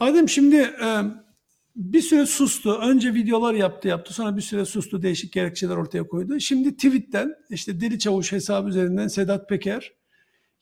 Adem 0.00 0.28
şimdi 0.28 0.56
e, 0.56 1.00
bir 1.76 2.02
süre 2.02 2.26
sustu. 2.26 2.78
Önce 2.78 3.14
videolar 3.14 3.54
yaptı 3.54 3.88
yaptı. 3.88 4.14
Sonra 4.14 4.36
bir 4.36 4.42
süre 4.42 4.64
sustu. 4.64 5.02
Değişik 5.02 5.32
gerekçeler 5.32 5.76
ortaya 5.76 6.06
koydu. 6.06 6.40
Şimdi 6.40 6.76
tweetten 6.76 7.34
işte 7.50 7.80
Deli 7.80 7.98
Çavuş 7.98 8.32
hesabı 8.32 8.68
üzerinden 8.68 9.08
Sedat 9.08 9.48
Peker 9.48 9.92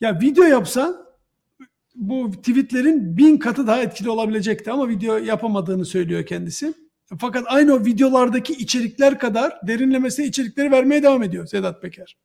ya 0.01 0.21
video 0.21 0.45
yapsa 0.45 1.07
bu 1.95 2.31
tweetlerin 2.31 3.17
bin 3.17 3.37
katı 3.37 3.67
daha 3.67 3.83
etkili 3.83 4.11
olabilecekti 4.11 4.73
ama 4.73 4.89
video 4.89 5.17
yapamadığını 5.17 5.85
söylüyor 5.85 6.27
kendisi. 6.27 6.75
Fakat 7.19 7.45
aynı 7.49 7.75
o 7.75 7.85
videolardaki 7.85 8.53
içerikler 8.53 9.19
kadar 9.19 9.67
derinlemesine 9.67 10.27
içerikleri 10.27 10.71
vermeye 10.71 11.03
devam 11.03 11.23
ediyor 11.23 11.47
Sedat 11.47 11.83
Peker. 11.83 12.17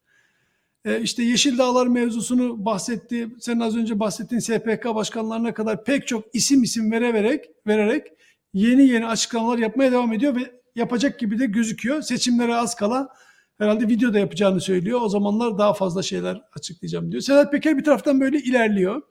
Ee, 0.86 1.02
işte 1.02 1.23
Yeşil 1.23 1.58
Dağlar 1.58 1.88
mevzusunu 1.88 2.66
bahsetti. 2.66 3.28
Sen 3.40 3.59
az 3.59 3.78
önce 3.78 4.00
bahsettiğin 4.00 4.40
SPK 4.40 4.86
başkanlarına 4.86 5.54
kadar 5.54 5.84
pek 5.84 6.08
çok 6.08 6.36
isim 6.36 6.64
isim 6.64 6.92
vere 6.92 7.14
vererek, 7.14 7.45
vererek 7.68 8.08
yeni 8.54 8.88
yeni 8.88 9.08
açıklamalar 9.08 9.58
yapmaya 9.58 9.92
devam 9.92 10.14
ediyor 10.14 10.36
ve 10.36 10.52
yapacak 10.76 11.20
gibi 11.20 11.40
de 11.40 11.45
gözüküyor. 11.45 12.02
Seçimlere 12.02 12.56
az 12.56 12.76
kala 12.76 13.09
herhalde 13.58 13.88
videoda 13.88 14.20
yapacağını 14.20 14.62
söylüyor. 14.62 15.02
O 15.02 15.09
zamanlar 15.09 15.58
daha 15.58 15.73
fazla 15.73 16.04
şeyler 16.04 16.42
açıklayacağım 16.54 17.12
diyor. 17.12 17.22
Sedat 17.22 17.52
Peker 17.52 17.78
bir 17.78 17.84
taraftan 17.84 18.22
böyle 18.22 18.38
ilerliyor. 18.38 19.02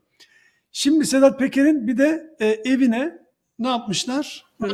Şimdi 0.73 1.07
Sedat 1.07 1.39
Peker'in 1.39 1.87
bir 1.87 1.99
de 1.99 2.37
e, 2.41 2.47
evine 2.47 3.19
ne 3.59 3.69
yapmışlar? 3.69 4.45
E, 4.65 4.69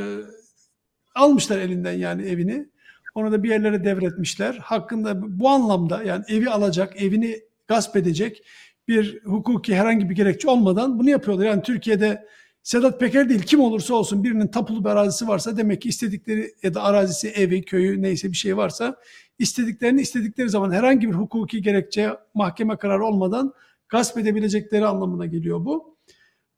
almışlar 1.15 1.59
elinden 1.59 1.93
yani 1.93 2.23
evini. 2.23 2.69
Onu 3.15 3.33
da 3.33 3.43
bir 3.43 3.49
yerlere 3.49 3.85
devretmişler. 3.85 4.55
Hakkında 4.55 5.39
bu 5.39 5.49
anlamda 5.49 6.03
yani 6.03 6.25
evi 6.29 6.51
alacak, 6.51 7.03
evini 7.03 7.41
gasp 7.69 7.97
edecek 7.97 8.43
bir 8.89 9.21
hukuki 9.25 9.77
herhangi 9.77 10.11
bir 10.11 10.15
gerekçe 10.15 10.51
olmadan 10.51 10.99
bunu 10.99 11.11
yapıyorlar. 11.11 11.47
Yani 11.47 11.63
Türkiye'de 11.63 12.27
Sedat 12.63 13.01
Peker 13.01 13.29
değil 13.29 13.43
kim 13.43 13.61
olursa 13.61 13.95
olsun 13.95 14.25
birinin 14.25 14.47
tapulu 14.47 14.85
bir 14.85 14.89
arazisi 14.89 15.29
varsa 15.29 15.57
demek 15.57 15.83
ki 15.83 15.89
istedikleri 15.89 16.55
ya 16.63 16.75
da 16.75 16.83
arazisi, 16.83 17.29
evi, 17.29 17.65
köyü 17.65 18.03
neyse 18.03 18.29
bir 18.29 18.37
şey 18.37 18.57
varsa 18.57 18.97
istediklerini 19.39 20.01
istedikleri 20.01 20.49
zaman 20.49 20.71
herhangi 20.71 21.09
bir 21.09 21.15
hukuki 21.15 21.63
gerekçe 21.63 22.11
mahkeme 22.35 22.77
kararı 22.77 23.05
olmadan 23.05 23.53
gasp 23.89 24.19
edebilecekleri 24.19 24.87
anlamına 24.87 25.27
geliyor 25.27 25.65
bu. 25.65 25.97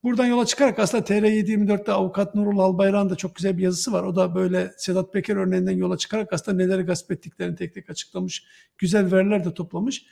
Buradan 0.04 0.26
yola 0.26 0.46
çıkarak 0.46 0.78
aslında 0.78 1.04
TR724'te 1.04 1.92
avukat 1.92 2.34
Nurul 2.34 2.58
Albayrak'ın 2.58 3.10
da 3.10 3.16
çok 3.16 3.36
güzel 3.36 3.58
bir 3.58 3.62
yazısı 3.62 3.92
var. 3.92 4.02
O 4.02 4.16
da 4.16 4.34
böyle 4.34 4.72
Sedat 4.78 5.12
Peker 5.12 5.36
örneğinden 5.36 5.76
yola 5.76 5.98
çıkarak 5.98 6.32
aslında 6.32 6.64
neleri 6.64 6.82
gasp 6.82 7.12
ettiklerini 7.12 7.56
tek 7.56 7.74
tek 7.74 7.90
açıklamış. 7.90 8.44
Güzel 8.78 9.12
veriler 9.12 9.44
de 9.44 9.54
toplamış. 9.54 10.06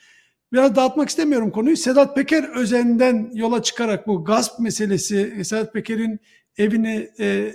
Biraz 0.53 0.77
dağıtmak 0.77 1.09
istemiyorum 1.09 1.51
konuyu. 1.51 1.77
Sedat 1.77 2.15
Peker 2.17 2.57
özenden 2.57 3.31
yola 3.35 3.63
çıkarak 3.63 4.07
bu 4.07 4.25
gasp 4.25 4.61
meselesi, 4.61 5.45
Sedat 5.45 5.73
Peker'in 5.73 6.21
evini 6.59 7.11
e, 7.21 7.53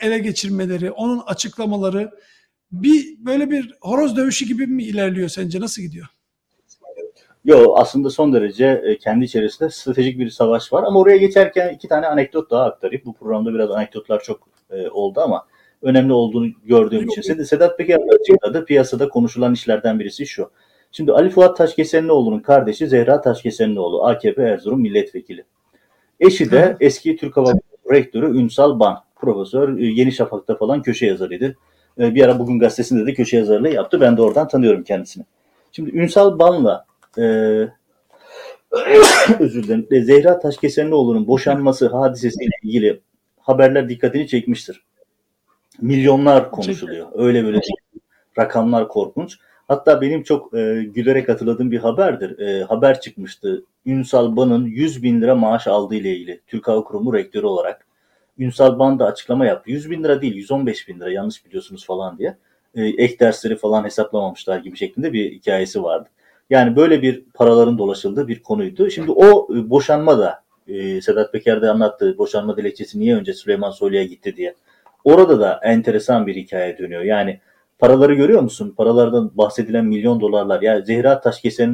ele 0.00 0.18
geçirmeleri, 0.18 0.90
onun 0.90 1.18
açıklamaları 1.26 2.10
bir 2.72 3.16
böyle 3.18 3.50
bir 3.50 3.74
horoz 3.80 4.16
dövüşü 4.16 4.46
gibi 4.46 4.66
mi 4.66 4.84
ilerliyor 4.84 5.28
sence? 5.28 5.60
Nasıl 5.60 5.82
gidiyor? 5.82 6.06
Yo 7.46 7.74
aslında 7.76 8.10
son 8.10 8.32
derece 8.32 8.82
e, 8.84 8.98
kendi 8.98 9.24
içerisinde 9.24 9.70
stratejik 9.70 10.18
bir 10.18 10.30
savaş 10.30 10.72
var 10.72 10.82
ama 10.82 11.00
oraya 11.00 11.16
geçerken 11.16 11.74
iki 11.74 11.88
tane 11.88 12.06
anekdot 12.06 12.50
daha 12.50 12.64
aktarayım. 12.64 13.02
Bu 13.06 13.12
programda 13.12 13.54
biraz 13.54 13.70
anekdotlar 13.70 14.22
çok 14.22 14.48
e, 14.70 14.88
oldu 14.88 15.20
ama 15.20 15.46
önemli 15.82 16.12
olduğunu 16.12 16.48
gördüğüm 16.64 17.08
için. 17.08 17.22
Sedat, 17.22 17.46
Sedat 17.46 17.78
Peker 17.78 17.98
açıkladı. 18.20 18.64
Piyasada 18.64 19.08
konuşulan 19.08 19.54
işlerden 19.54 20.00
birisi 20.00 20.26
şu. 20.26 20.50
Şimdi 20.92 21.12
Ali 21.12 21.30
Fuat 21.30 21.56
Taşkesenlioğlu'nun 21.56 22.40
kardeşi 22.40 22.88
Zehra 22.88 23.20
Taşkesenlioğlu 23.20 24.04
AKP 24.04 24.42
Erzurum 24.42 24.80
milletvekili. 24.80 25.44
Eşi 26.20 26.50
de 26.50 26.76
eski 26.80 27.16
Türk 27.16 27.36
Hava 27.36 27.52
Rektörü 27.92 28.38
Ünsal 28.38 28.80
Ban. 28.80 29.04
Profesör 29.16 29.78
e, 29.78 29.84
Yeni 29.84 30.12
Şafak'ta 30.12 30.56
falan 30.56 30.82
köşe 30.82 31.06
yazarıydı. 31.06 31.56
Bir 31.98 32.22
ara 32.22 32.38
Bugün 32.38 32.58
Gazetesi'nde 32.58 33.06
de 33.06 33.14
köşe 33.14 33.36
yazarlığı 33.36 33.68
yaptı. 33.68 34.00
Ben 34.00 34.16
de 34.16 34.22
oradan 34.22 34.48
tanıyorum 34.48 34.82
kendisini. 34.82 35.24
Şimdi 35.72 35.98
Ünsal 35.98 36.38
Ban'la 36.38 36.86
e, 37.18 37.22
özür 39.40 39.62
dilerim. 39.62 39.86
E, 39.90 40.00
Zehra 40.00 40.38
Taşkesenlioğlu'nun 40.38 41.26
boşanması 41.26 41.88
hadisesiyle 41.88 42.50
ilgili 42.62 43.00
haberler 43.40 43.88
dikkatini 43.88 44.28
çekmiştir. 44.28 44.82
Milyonlar 45.80 46.50
konuşuluyor. 46.50 47.06
Öyle 47.14 47.44
böyle 47.44 47.60
rakamlar 48.38 48.88
korkunç. 48.88 49.38
Hatta 49.68 50.00
benim 50.00 50.22
çok 50.22 50.54
e, 50.54 50.82
gülerek 50.94 51.28
hatırladığım 51.28 51.70
bir 51.70 51.78
haberdir. 51.78 52.38
E, 52.38 52.62
haber 52.62 53.00
çıkmıştı. 53.00 53.64
Ünsal 53.86 54.36
Ban'ın 54.36 54.66
100 54.66 55.02
bin 55.02 55.20
lira 55.20 55.34
maaş 55.34 55.66
aldığı 55.66 55.94
ile 55.94 56.16
ilgili 56.16 56.40
Türk 56.46 56.68
Hava 56.68 56.84
Kurumu 56.84 57.14
rektörü 57.14 57.46
olarak. 57.46 57.86
Ünsal 58.38 58.78
Ban 58.78 58.98
da 58.98 59.06
açıklama 59.06 59.46
yaptı. 59.46 59.70
100 59.70 59.90
bin 59.90 60.04
lira 60.04 60.22
değil 60.22 60.34
115 60.34 60.88
bin 60.88 61.00
lira 61.00 61.12
yanlış 61.12 61.46
biliyorsunuz 61.46 61.86
falan 61.86 62.18
diye. 62.18 62.36
E, 62.74 62.84
ek 62.84 63.18
dersleri 63.18 63.56
falan 63.56 63.84
hesaplamamışlar 63.84 64.58
gibi 64.58 64.76
şeklinde 64.76 65.12
bir 65.12 65.32
hikayesi 65.32 65.82
vardı. 65.82 66.08
Yani 66.50 66.76
böyle 66.76 67.02
bir 67.02 67.24
paraların 67.34 67.78
dolaşıldığı 67.78 68.28
bir 68.28 68.42
konuydu. 68.42 68.90
Şimdi 68.90 69.10
o 69.10 69.48
e, 69.54 69.70
boşanma 69.70 70.18
da 70.18 70.42
e, 70.68 71.00
Sedat 71.00 71.32
Peker 71.32 71.62
de 71.62 71.70
anlattığı 71.70 72.18
boşanma 72.18 72.56
dilekçesi 72.56 73.00
niye 73.00 73.16
önce 73.16 73.34
Süleyman 73.34 73.70
Soylu'ya 73.70 74.04
gitti 74.04 74.36
diye. 74.36 74.54
Orada 75.04 75.40
da 75.40 75.60
enteresan 75.62 76.26
bir 76.26 76.36
hikaye 76.36 76.78
dönüyor. 76.78 77.02
Yani 77.02 77.40
paraları 77.78 78.14
görüyor 78.14 78.42
musun? 78.42 78.74
Paralardan 78.76 79.30
bahsedilen 79.34 79.84
milyon 79.84 80.20
dolarlar. 80.20 80.62
Ya 80.62 80.80
Zehra 80.80 81.22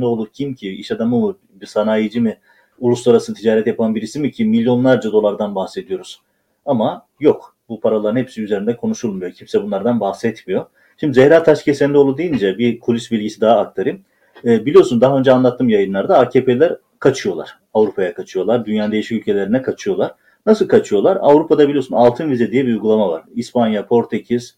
olur 0.06 0.28
kim 0.32 0.54
ki? 0.54 0.70
İş 0.70 0.90
adamı 0.90 1.20
mı? 1.20 1.36
Bir 1.50 1.66
sanayici 1.66 2.20
mi? 2.20 2.38
Uluslararası 2.78 3.34
ticaret 3.34 3.66
yapan 3.66 3.94
birisi 3.94 4.20
mi 4.20 4.32
ki? 4.32 4.44
Milyonlarca 4.44 5.12
dolardan 5.12 5.54
bahsediyoruz. 5.54 6.20
Ama 6.66 7.06
yok. 7.20 7.56
Bu 7.68 7.80
paraların 7.80 8.16
hepsi 8.16 8.42
üzerinde 8.42 8.76
konuşulmuyor. 8.76 9.32
Kimse 9.32 9.62
bunlardan 9.62 10.00
bahsetmiyor. 10.00 10.66
Şimdi 10.96 11.14
Zehra 11.14 11.42
Taşkesenoğlu 11.42 12.18
deyince 12.18 12.58
bir 12.58 12.80
kulis 12.80 13.10
bilgisi 13.10 13.40
daha 13.40 13.58
aktarayım. 13.58 14.04
E, 14.44 14.66
biliyorsun 14.66 15.00
daha 15.00 15.18
önce 15.18 15.32
anlattığım 15.32 15.68
yayınlarda 15.68 16.18
AKP'ler 16.18 16.76
kaçıyorlar. 16.98 17.58
Avrupa'ya 17.74 18.14
kaçıyorlar. 18.14 18.66
Dünyanın 18.66 18.92
değişik 18.92 19.20
ülkelerine 19.20 19.62
kaçıyorlar. 19.62 20.14
Nasıl 20.46 20.68
kaçıyorlar? 20.68 21.18
Avrupa'da 21.20 21.68
biliyorsun 21.68 21.94
altın 21.94 22.30
vize 22.30 22.52
diye 22.52 22.66
bir 22.66 22.72
uygulama 22.72 23.08
var. 23.08 23.22
İspanya, 23.34 23.86
Portekiz, 23.86 24.56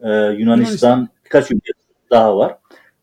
e, 0.00 0.08
Yunanistan, 0.08 0.38
Yunanistan, 0.38 1.08
birkaç 1.24 1.50
ülke 1.50 1.72
daha 2.10 2.36
var. 2.36 2.56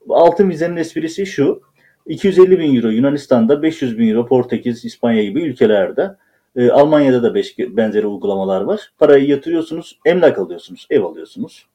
Altın 0.10 0.50
vizenin 0.50 0.76
esprisi 0.76 1.26
şu. 1.26 1.62
250 2.06 2.60
bin 2.60 2.76
euro 2.76 2.88
Yunanistan'da, 2.88 3.62
500 3.62 3.98
bin 3.98 4.10
euro 4.10 4.26
Portekiz, 4.26 4.86
İspanya 4.86 5.24
gibi 5.24 5.42
ülkelerde. 5.42 6.16
E, 6.56 6.72
Almanya'da 6.72 7.24
da 7.24 7.36
beş, 7.36 7.60
benzeri 7.60 8.08
uygulamalar 8.08 8.62
var. 8.62 8.92
Parayı 8.98 9.28
yatırıyorsunuz, 9.28 10.00
emlak 10.06 10.40
alıyorsunuz, 10.40 10.88
ev 10.90 11.04
alıyorsunuz. 11.04 11.66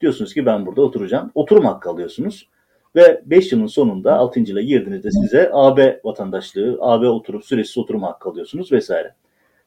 Diyorsunuz 0.00 0.34
ki 0.34 0.46
ben 0.46 0.66
burada 0.66 0.82
oturacağım. 0.82 1.30
Oturum 1.34 1.64
hakkı 1.64 1.90
alıyorsunuz. 1.90 2.48
Ve 2.96 3.22
5 3.26 3.52
yılın 3.52 3.66
sonunda 3.66 4.16
6. 4.16 4.40
yıla 4.40 4.60
girdiğinizde 4.60 5.10
size 5.10 5.50
AB 5.52 6.00
vatandaşlığı, 6.04 6.78
AB 6.80 7.08
oturup 7.08 7.44
süresiz 7.44 7.78
oturum 7.78 8.02
hakkı 8.02 8.28
alıyorsunuz 8.28 8.72
vesaire. 8.72 9.14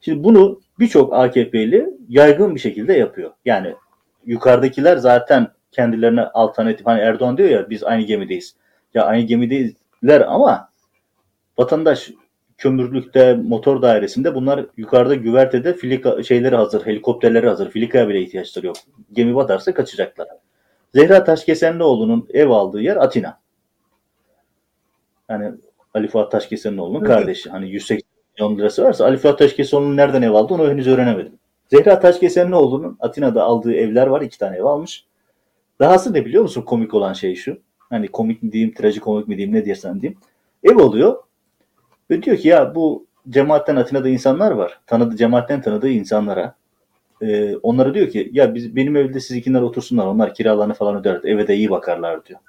Şimdi 0.02 0.24
bunu 0.24 0.62
birçok 0.80 1.14
AKP'li 1.14 1.90
yaygın 2.10 2.56
bir 2.56 2.60
şekilde 2.60 2.94
yapıyor. 2.94 3.32
Yani 3.46 3.76
yukarıdakiler 4.26 4.98
zaten 4.98 5.48
kendilerine 5.72 6.22
alternatif 6.22 6.86
hani 6.86 7.02
Erdoğan 7.02 7.38
diyor 7.38 7.50
ya 7.50 7.70
biz 7.70 7.84
aynı 7.84 8.02
gemideyiz. 8.02 8.56
Ya 8.94 9.06
aynı 9.06 9.22
gemideyizler 9.22 10.22
ama 10.22 10.70
vatandaş 11.58 12.12
kömürlükte, 12.58 13.34
motor 13.34 13.82
dairesinde 13.82 14.36
bunlar 14.36 14.66
yukarıda 14.78 15.16
güvertede 15.16 15.74
filika 15.74 16.24
şeyleri 16.24 16.56
hazır, 16.56 16.86
helikopterleri 16.86 17.48
hazır. 17.48 17.70
Filikaya 17.72 18.10
bile 18.10 18.22
ihtiyaçları 18.22 18.66
yok. 18.66 18.76
Gemi 19.14 19.36
batarsa 19.36 19.74
kaçacaklar. 19.74 20.28
Zehra 20.94 21.24
Taşkesenlioğlu'nun 21.24 22.28
ev 22.34 22.50
aldığı 22.50 22.82
yer 22.82 22.96
Atina. 22.96 23.40
Yani 25.30 25.52
Ali 25.94 26.08
Fuat 26.08 26.32
Taşkesenlioğlu'nun 26.32 27.04
kardeşi. 27.04 27.50
Hani 27.50 27.70
180 27.70 28.10
milyon 28.38 28.58
lirası 28.58 28.84
varsa 28.84 29.06
Ali 29.06 29.18
Fuat 29.18 29.40
Taşkesenoğlu'nun 29.40 29.98
nereden 29.98 30.22
ev 30.22 30.32
aldı 30.32 30.54
onu 30.54 30.70
henüz 30.70 30.88
öğrenemedim. 30.88 31.34
Zehra 31.68 32.00
Taşkesenlioğlu'nun 32.00 32.98
Atina'da 33.00 33.44
aldığı 33.44 33.74
evler 33.74 34.08
var. 34.08 34.22
iki 34.22 34.40
tane 34.40 34.58
ev 34.58 34.64
almış. 34.64 35.06
Dahası 35.80 36.14
ne 36.14 36.26
biliyor 36.26 36.44
musun 36.44 36.62
komik 36.62 36.94
olan 36.94 37.14
şey 37.14 37.36
şu. 37.36 37.58
Hani 37.80 38.08
komik 38.08 38.44
mi 38.44 38.52
diyeyim, 38.52 38.74
trajikomik 38.74 39.28
mi 39.28 39.38
diyeyim, 39.38 39.56
ne 39.56 39.66
diyersen 39.66 40.02
diyeyim. 40.02 40.20
Ev 40.64 40.78
oluyor. 40.78 41.24
Ve 42.12 42.24
diyor 42.24 42.38
ki 42.38 42.48
ya 42.48 42.76
bu 42.76 43.06
cemaatten 43.30 43.76
Atina'da 43.76 44.10
insanlar 44.10 44.52
var. 44.52 44.80
Tanıdığı 44.88 45.16
cemaatten 45.16 45.62
tanıdığı 45.62 45.90
insanlara 45.90 46.56
e, 47.22 47.56
onlara 47.56 47.94
diyor 47.94 48.10
ki 48.10 48.30
ya 48.34 48.56
biz 48.56 48.76
benim 48.76 48.96
evde 48.96 49.20
siz 49.20 49.38
ikinler 49.38 49.62
otursunlar 49.62 50.06
onlar 50.06 50.34
kiralarını 50.34 50.74
falan 50.74 50.96
öder 50.96 51.22
eve 51.24 51.48
de 51.48 51.56
iyi 51.56 51.70
bakarlar 51.70 52.26
diyor. 52.26 52.40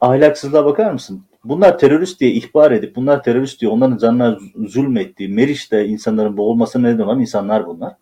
Ahlaksızlığa 0.00 0.64
bakar 0.64 0.92
mısın? 0.92 1.22
Bunlar 1.44 1.78
terörist 1.78 2.20
diye 2.20 2.30
ihbar 2.30 2.72
edip 2.72 2.96
bunlar 2.96 3.22
terörist 3.22 3.60
diye 3.60 3.70
onların 3.70 3.98
canına 3.98 4.38
zulmettiği 4.66 5.28
Meriç'te 5.28 5.86
insanların 5.86 6.36
boğulmasına 6.36 6.88
neden 6.88 7.02
olan 7.02 7.20
insanlar 7.20 7.66
bunlar. 7.66 7.92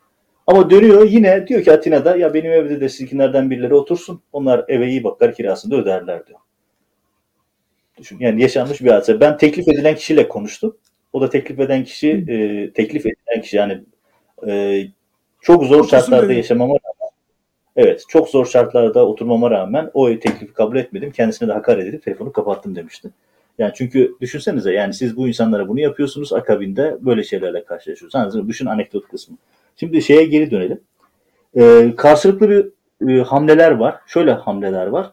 Ama 0.47 0.71
dönüyor 0.71 1.11
yine 1.11 1.47
diyor 1.47 1.63
ki 1.63 1.73
Atina'da 1.73 2.17
ya 2.17 2.35
benim 2.35 2.53
evde 2.53 2.81
de 2.81 2.89
sizinkilerden 2.89 3.51
birileri 3.51 3.75
otursun. 3.75 4.23
Onlar 4.33 4.65
eve 4.69 4.89
iyi 4.89 5.05
bakar 5.05 5.35
kirasını 5.35 5.73
da 5.73 5.77
öderler 5.77 6.27
diyor. 6.27 6.39
Düşün. 7.99 8.19
Yani 8.21 8.43
yaşanmış 8.43 8.81
bir 8.81 8.91
hadise. 8.91 9.21
Ben 9.21 9.37
teklif 9.37 9.69
edilen 9.69 9.95
kişiyle 9.95 10.29
konuştum. 10.29 10.77
O 11.13 11.21
da 11.21 11.31
teklif 11.31 11.61
eden 11.61 11.85
kişi, 11.85 12.11
e, 12.29 12.71
teklif 12.73 13.07
edilen 13.07 13.43
kişi 13.43 13.57
yani 13.57 13.81
e, 14.47 14.83
çok 15.45 15.65
zor 15.65 15.77
Otursun 15.77 15.91
şartlarda 15.91 16.29
dedi. 16.29 16.37
yaşamama 16.37 16.75
rağmen, 16.75 17.11
evet 17.77 18.05
çok 18.09 18.29
zor 18.29 18.47
şartlarda 18.47 19.07
oturmama 19.07 19.51
rağmen 19.51 19.91
o 19.95 20.07
teklifi 20.07 20.53
kabul 20.53 20.77
etmedim. 20.77 21.11
Kendisine 21.11 21.49
de 21.49 21.53
hakaret 21.53 21.87
edip 21.87 22.03
telefonu 22.05 22.33
kapattım 22.33 22.77
demişti. 22.77 23.11
Yani 23.59 23.73
çünkü 23.75 24.15
düşünsenize 24.21 24.73
yani 24.73 24.95
siz 24.95 25.17
bu 25.17 25.29
insanlara 25.29 25.69
bunu 25.69 25.81
yapıyorsunuz 25.81 26.33
akabinde 26.33 26.97
böyle 27.01 27.25
şeylerle 27.25 27.65
karşılaşıyorsunuz. 27.65 28.37
Yani 28.37 28.49
düşün 28.49 28.67
anekdot 28.67 29.09
kısmı. 29.09 29.37
Şimdi 29.77 30.03
şeye 30.03 30.25
geri 30.25 30.51
dönelim. 30.51 30.81
Ee, 31.57 31.95
karşılıklı 31.97 32.51
bir 32.51 32.67
e, 33.09 33.23
hamleler 33.23 33.71
var. 33.71 33.97
Şöyle 34.07 34.33
hamleler 34.33 34.87
var. 34.87 35.13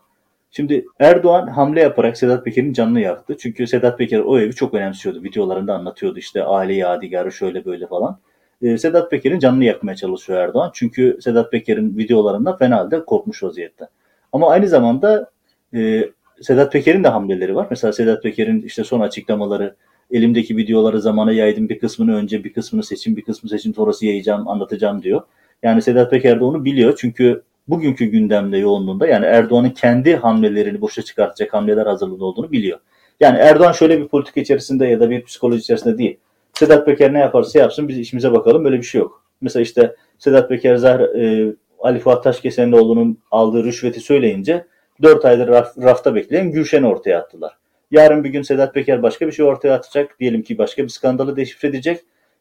Şimdi 0.51 0.85
Erdoğan 0.99 1.47
hamle 1.47 1.81
yaparak 1.81 2.17
Sedat 2.17 2.45
Peker'in 2.45 2.73
canını 2.73 3.01
yaktı. 3.01 3.37
Çünkü 3.39 3.67
Sedat 3.67 3.97
Peker 3.97 4.19
o 4.19 4.39
evi 4.39 4.53
çok 4.53 4.73
önemsiyordu. 4.73 5.23
Videolarında 5.23 5.73
anlatıyordu 5.73 6.19
işte 6.19 6.43
aile 6.43 6.73
yadigarı 6.73 7.31
şöyle 7.31 7.65
böyle 7.65 7.87
falan. 7.87 8.19
Ee, 8.61 8.77
Sedat 8.77 9.11
Peker'in 9.11 9.39
canını 9.39 9.63
yakmaya 9.63 9.95
çalışıyor 9.95 10.39
Erdoğan. 10.39 10.71
Çünkü 10.73 11.17
Sedat 11.21 11.51
Peker'in 11.51 11.97
videolarında 11.97 12.57
fena 12.57 12.77
halde 12.77 13.05
korkmuş 13.05 13.43
vaziyette. 13.43 13.87
Ama 14.31 14.49
aynı 14.49 14.67
zamanda 14.67 15.31
e, 15.73 16.09
Sedat 16.41 16.71
Peker'in 16.71 17.03
de 17.03 17.07
hamleleri 17.07 17.55
var. 17.55 17.67
Mesela 17.69 17.93
Sedat 17.93 18.23
Peker'in 18.23 18.61
işte 18.61 18.83
son 18.83 18.99
açıklamaları 18.99 19.75
elimdeki 20.11 20.57
videoları 20.57 21.01
zamana 21.01 21.31
yaydım 21.31 21.69
bir 21.69 21.79
kısmını 21.79 22.15
önce 22.15 22.43
bir 22.43 22.53
kısmını 22.53 22.83
seçim 22.83 23.17
bir 23.17 23.21
kısmını 23.21 23.49
seçim 23.49 23.73
sonrası 23.73 24.05
yayacağım 24.05 24.47
anlatacağım 24.47 25.03
diyor. 25.03 25.21
Yani 25.63 25.81
Sedat 25.81 26.11
Peker 26.11 26.39
de 26.39 26.43
onu 26.43 26.65
biliyor 26.65 26.97
çünkü 27.01 27.43
bugünkü 27.67 28.05
gündemde 28.05 28.57
yoğunluğunda 28.57 29.07
yani 29.07 29.25
Erdoğan'ın 29.25 29.69
kendi 29.69 30.15
hamlelerini 30.15 30.81
boşa 30.81 31.01
çıkartacak 31.01 31.53
hamleler 31.53 31.85
hazırlığında 31.85 32.25
olduğunu 32.25 32.51
biliyor. 32.51 32.79
Yani 33.19 33.37
Erdoğan 33.37 33.71
şöyle 33.71 33.99
bir 33.99 34.07
politik 34.07 34.37
içerisinde 34.37 34.85
ya 34.85 34.99
da 34.99 35.09
bir 35.09 35.23
psikoloji 35.23 35.61
içerisinde 35.61 35.97
değil. 35.97 36.17
Sedat 36.53 36.85
Peker 36.85 37.13
ne 37.13 37.19
yaparsa 37.19 37.59
yapsın 37.59 37.87
biz 37.87 37.99
işimize 37.99 38.31
bakalım 38.31 38.65
böyle 38.65 38.77
bir 38.77 38.83
şey 38.83 39.01
yok. 39.01 39.23
Mesela 39.41 39.63
işte 39.63 39.95
Sedat 40.19 40.49
Peker 40.49 40.75
Zahra, 40.75 41.19
e, 41.19 41.53
Ali 41.79 41.99
Fuat 41.99 42.23
Taşkesenoğlu'nun 42.23 43.17
aldığı 43.31 43.63
rüşveti 43.63 43.99
söyleyince 43.99 44.65
4 45.01 45.25
aydır 45.25 45.47
raf, 45.47 45.77
rafta 45.77 46.15
bekleyen 46.15 46.51
Gülşen'i 46.51 46.87
ortaya 46.87 47.19
attılar. 47.19 47.57
Yarın 47.91 48.23
bir 48.23 48.29
gün 48.29 48.41
Sedat 48.41 48.73
Peker 48.73 49.03
başka 49.03 49.27
bir 49.27 49.31
şey 49.31 49.45
ortaya 49.45 49.73
atacak. 49.73 50.19
Diyelim 50.19 50.41
ki 50.41 50.57
başka 50.57 50.83
bir 50.83 50.89
skandalı 50.89 51.35
deşifre 51.35 51.67
edecek. 51.67 51.99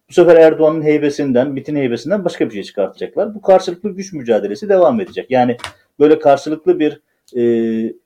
Bu 0.08 0.14
sefer 0.14 0.36
Erdoğan'ın 0.36 0.82
heybesinden, 0.82 1.50
MİT'in 1.50 1.76
heybesinden 1.76 2.24
başka 2.24 2.46
bir 2.48 2.54
şey 2.54 2.62
çıkartacaklar. 2.62 3.34
Bu 3.34 3.42
karşılıklı 3.42 3.90
güç 3.90 4.12
mücadelesi 4.12 4.68
devam 4.68 5.00
edecek. 5.00 5.30
Yani 5.30 5.56
böyle 5.98 6.18
karşılıklı 6.18 6.80
bir 6.80 7.00
e, 7.36 7.42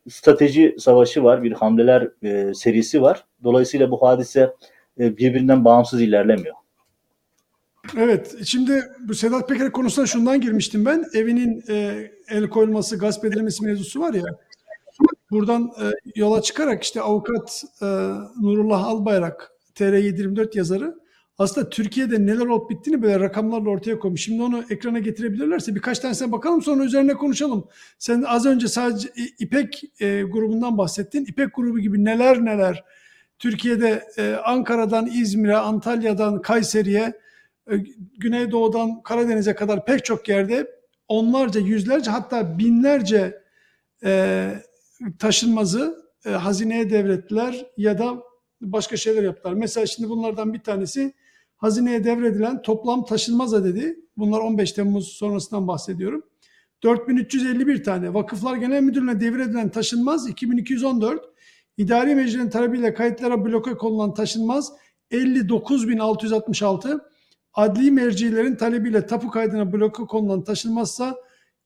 strateji 0.09 0.75
savaşı 0.79 1.23
var, 1.23 1.43
bir 1.43 1.51
hamleler 1.51 2.09
e, 2.23 2.53
serisi 2.53 3.01
var. 3.01 3.23
Dolayısıyla 3.43 3.91
bu 3.91 4.01
hadise 4.01 4.53
birbirinden 4.97 5.65
bağımsız 5.65 6.01
ilerlemiyor. 6.01 6.55
Evet, 7.97 8.35
şimdi 8.45 8.83
bu 8.99 9.15
Sedat 9.15 9.49
Peker 9.49 9.71
konusuna 9.71 10.05
şundan 10.05 10.41
girmiştim 10.41 10.85
ben. 10.85 11.05
Evinin 11.13 11.63
e, 11.69 12.07
el 12.29 12.49
koyulması, 12.49 12.97
gasp 12.97 13.25
edilmesi 13.25 13.63
mevzusu 13.63 13.99
var 13.99 14.13
ya. 14.13 14.25
Buradan 15.31 15.71
e, 15.81 15.85
yola 16.15 16.41
çıkarak 16.41 16.83
işte 16.83 17.01
avukat 17.01 17.63
e, 17.81 17.85
Nurullah 18.41 18.83
Albayrak, 18.83 19.51
TR724 19.75 20.57
yazarı 20.57 20.95
aslında 21.37 21.69
Türkiye'de 21.69 22.25
neler 22.25 22.45
olup 22.45 22.69
bittiğini 22.69 23.01
böyle 23.01 23.19
rakamlarla 23.19 23.69
ortaya 23.69 23.99
koymuş. 23.99 24.21
Şimdi 24.21 24.43
onu 24.43 24.63
ekrana 24.69 24.99
getirebilirlerse 24.99 25.75
birkaç 25.75 25.99
tanesine 25.99 26.31
bakalım 26.31 26.61
sonra 26.61 26.83
üzerine 26.83 27.13
konuşalım. 27.13 27.67
Sen 27.99 28.21
az 28.21 28.45
önce 28.45 28.67
sadece 28.67 29.09
İpek 29.39 29.83
e, 29.99 30.21
grubundan 30.21 30.77
bahsettin. 30.77 31.25
İpek 31.25 31.55
grubu 31.55 31.79
gibi 31.79 32.05
neler 32.05 32.45
neler 32.45 32.83
Türkiye'de 33.39 34.03
e, 34.17 34.33
Ankara'dan 34.33 35.05
İzmir'e, 35.05 35.55
Antalya'dan 35.55 36.41
Kayseri'ye, 36.41 37.13
e, 37.71 37.77
Güneydoğu'dan 38.17 39.01
Karadeniz'e 39.03 39.55
kadar 39.55 39.85
pek 39.85 40.05
çok 40.05 40.29
yerde 40.29 40.71
onlarca, 41.07 41.61
yüzlerce 41.61 42.11
hatta 42.11 42.57
binlerce 42.59 43.41
e, 44.03 44.51
taşınmazı 45.19 46.05
e, 46.25 46.29
hazineye 46.29 46.89
devrettiler 46.89 47.65
ya 47.77 47.99
da 47.99 48.23
başka 48.61 48.97
şeyler 48.97 49.23
yaptılar. 49.23 49.53
Mesela 49.53 49.85
şimdi 49.85 50.09
bunlardan 50.09 50.53
bir 50.53 50.59
tanesi 50.59 51.13
hazineye 51.57 52.03
devredilen 52.03 52.61
toplam 52.61 53.05
taşınmaz 53.05 53.53
adedi. 53.53 53.99
Bunlar 54.17 54.39
15 54.39 54.71
Temmuz 54.71 55.07
sonrasından 55.07 55.67
bahsediyorum. 55.67 56.23
4351 56.83 57.83
tane. 57.83 58.13
Vakıflar 58.13 58.55
Genel 58.55 58.81
Müdürlüğü'ne 58.81 59.19
devredilen 59.19 59.69
taşınmaz 59.69 60.29
2214. 60.29 61.34
İdari 61.77 62.15
Meclis'in 62.15 62.49
talebiyle 62.49 62.93
kayıtlara 62.93 63.45
bloke 63.45 63.73
konulan 63.73 64.13
taşınmaz 64.13 64.73
59666. 65.11 67.05
Adli 67.53 67.91
mercilerin 67.91 68.55
talebiyle 68.55 69.05
tapu 69.05 69.29
kaydına 69.29 69.73
bloke 69.73 70.03
konulan 70.03 70.43
taşınmazsa 70.43 71.15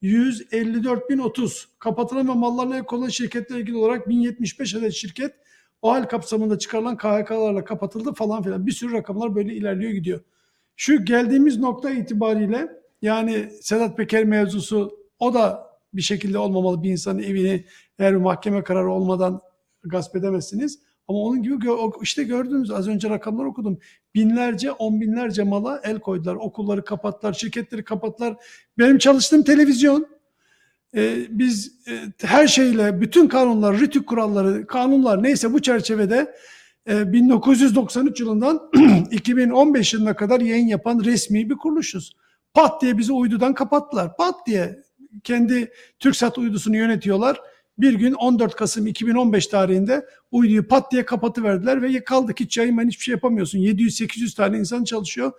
154.030. 0.03 1.65
Kapatılan 1.79 2.27
ve 2.27 2.33
mallarına 2.33 2.77
el 2.77 2.83
konulan 2.83 3.09
şirketlerle 3.09 3.61
ilgili 3.61 3.77
olarak 3.77 4.09
1075 4.09 4.75
adet 4.75 4.93
şirket 4.93 5.35
o 5.81 5.91
hal 5.91 6.03
kapsamında 6.03 6.59
çıkarılan 6.59 6.97
KHK'larla 6.97 7.63
kapatıldı 7.63 8.13
falan 8.13 8.43
filan. 8.43 8.67
Bir 8.67 8.71
sürü 8.71 8.93
rakamlar 8.93 9.35
böyle 9.35 9.53
ilerliyor 9.53 9.91
gidiyor. 9.91 10.19
Şu 10.75 11.05
geldiğimiz 11.05 11.57
nokta 11.57 11.89
itibariyle 11.89 12.67
yani 13.01 13.49
Sedat 13.61 13.97
Peker 13.97 14.23
mevzusu 14.23 14.99
o 15.19 15.33
da 15.33 15.69
bir 15.93 16.01
şekilde 16.01 16.37
olmamalı 16.37 16.83
bir 16.83 16.89
insanın 16.89 17.23
evini 17.23 17.65
eğer 17.99 18.15
mahkeme 18.15 18.63
kararı 18.63 18.91
olmadan 18.91 19.41
gasp 19.83 20.15
edemezsiniz. 20.15 20.79
Ama 21.07 21.19
onun 21.19 21.43
gibi 21.43 21.55
işte 22.01 22.23
gördünüz 22.23 22.71
az 22.71 22.87
önce 22.87 23.09
rakamlar 23.09 23.45
okudum. 23.45 23.79
Binlerce, 24.15 24.71
on 24.71 25.01
binlerce 25.01 25.43
mala 25.43 25.81
el 25.83 25.99
koydular. 25.99 26.35
Okulları 26.35 26.85
kapattılar, 26.85 27.33
şirketleri 27.33 27.83
kapattılar. 27.83 28.35
Benim 28.77 28.97
çalıştığım 28.97 29.43
televizyon 29.43 30.07
e, 30.95 31.17
biz 31.29 31.87
e, 31.87 32.27
her 32.27 32.47
şeyle 32.47 33.01
bütün 33.01 33.27
kanunlar, 33.27 33.79
rütük 33.79 34.07
kuralları, 34.07 34.67
kanunlar 34.67 35.23
neyse 35.23 35.53
bu 35.53 35.61
çerçevede 35.61 36.35
e, 36.89 37.13
1993 37.13 38.19
yılından 38.19 38.69
2015 39.11 39.93
yılına 39.93 40.15
kadar 40.15 40.41
yayın 40.41 40.67
yapan 40.67 40.99
resmi 41.03 41.49
bir 41.49 41.55
kuruluşuz. 41.55 42.15
Pat 42.53 42.81
diye 42.81 42.97
bizi 42.97 43.13
uydudan 43.13 43.53
kapattılar. 43.53 44.17
Pat 44.17 44.35
diye 44.47 44.83
kendi 45.23 45.71
TürkSat 45.99 46.37
uydusunu 46.37 46.77
yönetiyorlar. 46.77 47.41
Bir 47.79 47.93
gün 47.93 48.13
14 48.13 48.55
Kasım 48.55 48.87
2015 48.87 49.47
tarihinde 49.47 50.05
uyduyu 50.31 50.67
pat 50.67 50.91
diye 50.91 51.05
kapatıverdiler 51.05 51.81
ve 51.81 52.03
kaldık 52.03 52.39
hiç 52.39 52.57
yayın 52.57 52.87
hiçbir 52.87 53.03
şey 53.03 53.11
yapamıyorsun. 53.11 53.59
700-800 53.59 54.35
tane 54.35 54.57
insan 54.57 54.83
çalışıyor. 54.83 55.31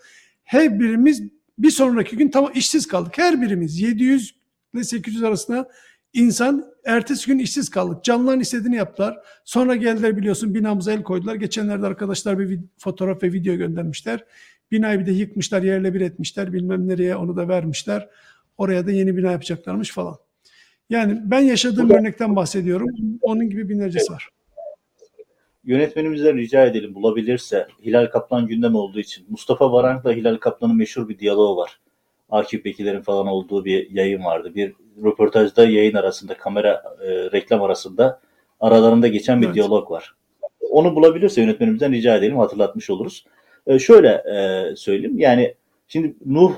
Her 0.45 0.81
birimiz 0.81 1.23
bir 1.59 1.71
sonraki 1.71 2.17
gün 2.17 2.31
tam 2.31 2.51
işsiz 2.55 2.89
kaldık. 2.89 3.19
Her 3.19 3.43
birimiz 3.43 3.81
700 3.81 4.35
ile 4.75 4.85
800 4.85 5.23
arasında 5.23 5.69
insan 6.13 6.67
ertesi 6.85 7.27
gün 7.27 7.39
işsiz 7.39 7.71
kaldık. 7.71 8.05
Canlıların 8.05 8.41
istediğini 8.41 8.77
yaptılar. 8.77 9.19
Sonra 9.45 9.77
geldiler 9.77 10.17
biliyorsun 10.17 10.55
binamıza 10.55 10.93
el 10.93 11.03
koydular. 11.03 11.35
Geçenlerde 11.35 11.87
arkadaşlar 11.87 12.39
bir 12.39 12.61
fotoğraf 12.79 13.23
ve 13.23 13.33
video 13.33 13.55
göndermişler. 13.55 14.25
Binayı 14.71 15.01
bir 15.01 15.07
de 15.07 15.13
yıkmışlar, 15.13 15.63
yerle 15.63 15.95
bir 15.95 16.01
etmişler. 16.01 16.53
Bilmem 16.53 16.89
nereye 16.89 17.17
onu 17.17 17.37
da 17.37 17.49
vermişler. 17.49 18.09
Oraya 18.59 18.87
da 18.87 18.93
yeni 18.93 19.17
bina 19.17 19.31
yapacaklarmış 19.33 19.91
falan. 19.91 20.17
Yani 20.91 21.19
ben 21.25 21.41
yaşadığım 21.41 21.89
Burada- 21.89 22.01
örnekten 22.01 22.37
bahsediyorum. 22.37 22.89
Onun 23.23 23.51
gibi 23.51 23.69
binlercesi 23.69 24.13
var. 24.13 24.29
Yönetmenimizden 25.65 26.37
rica 26.37 26.67
edelim 26.67 26.95
bulabilirse 26.95 27.67
Hilal 27.85 28.07
Kaplan 28.07 28.47
gündem 28.47 28.75
olduğu 28.75 29.01
için 29.01 29.27
Mustafa 29.29 29.73
Varank'la 29.73 30.13
Hilal 30.13 30.37
Kaplan'ın 30.37 30.77
meşhur 30.77 31.09
bir 31.09 31.19
diyaloğu 31.19 31.57
var. 31.57 31.81
AKP'lilerin 32.31 33.01
falan 33.01 33.27
olduğu 33.27 33.65
bir 33.65 33.91
yayın 33.91 34.25
vardı. 34.25 34.53
Bir 34.55 34.73
röportajda 35.05 35.65
yayın 35.69 35.95
arasında 35.95 36.35
kamera 36.37 36.83
e, 37.03 37.09
reklam 37.09 37.63
arasında 37.63 38.21
aralarında 38.61 39.09
geçen 39.09 39.41
bir 39.41 39.47
Evet. 39.47 39.55
diyalog 39.55 39.91
var. 39.91 40.15
Onu 40.71 40.97
bulabilirse 40.97 41.41
yönetmenimizden 41.41 41.93
rica 41.93 42.17
edelim 42.17 42.39
hatırlatmış 42.39 42.91
oluruz. 42.91 43.25
E, 43.67 43.79
şöyle 43.79 44.09
e, 44.09 44.67
söyleyeyim 44.77 45.19
yani 45.19 45.55
şimdi 45.89 46.15
Nuh 46.27 46.53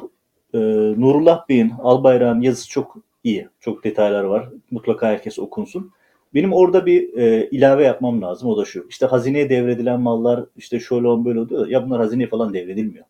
e, 0.54 0.58
Nurullah 1.00 1.48
Bey'in 1.48 1.72
Albayrak'ın 1.82 2.40
yazısı 2.40 2.68
çok 2.68 2.96
iyi. 3.24 3.48
Çok 3.60 3.84
detaylar 3.84 4.24
var. 4.24 4.48
Mutlaka 4.70 5.06
herkes 5.06 5.38
okunsun. 5.38 5.92
Benim 6.34 6.52
orada 6.52 6.86
bir 6.86 7.18
e, 7.18 7.48
ilave 7.50 7.84
yapmam 7.84 8.22
lazım. 8.22 8.48
O 8.48 8.56
da 8.56 8.64
şu. 8.64 8.86
İşte 8.88 9.06
hazineye 9.06 9.50
devredilen 9.50 10.00
mallar 10.00 10.44
işte 10.56 10.80
şöyle 10.80 11.08
on 11.08 11.24
böyle 11.24 11.40
oluyor. 11.40 11.66
Ya 11.66 11.86
bunlar 11.86 12.00
hazineye 12.00 12.26
falan 12.26 12.54
devredilmiyor. 12.54 13.04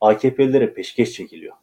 AKP'lilere 0.00 0.74
peşkeş 0.74 1.12
çekiliyor. 1.12 1.54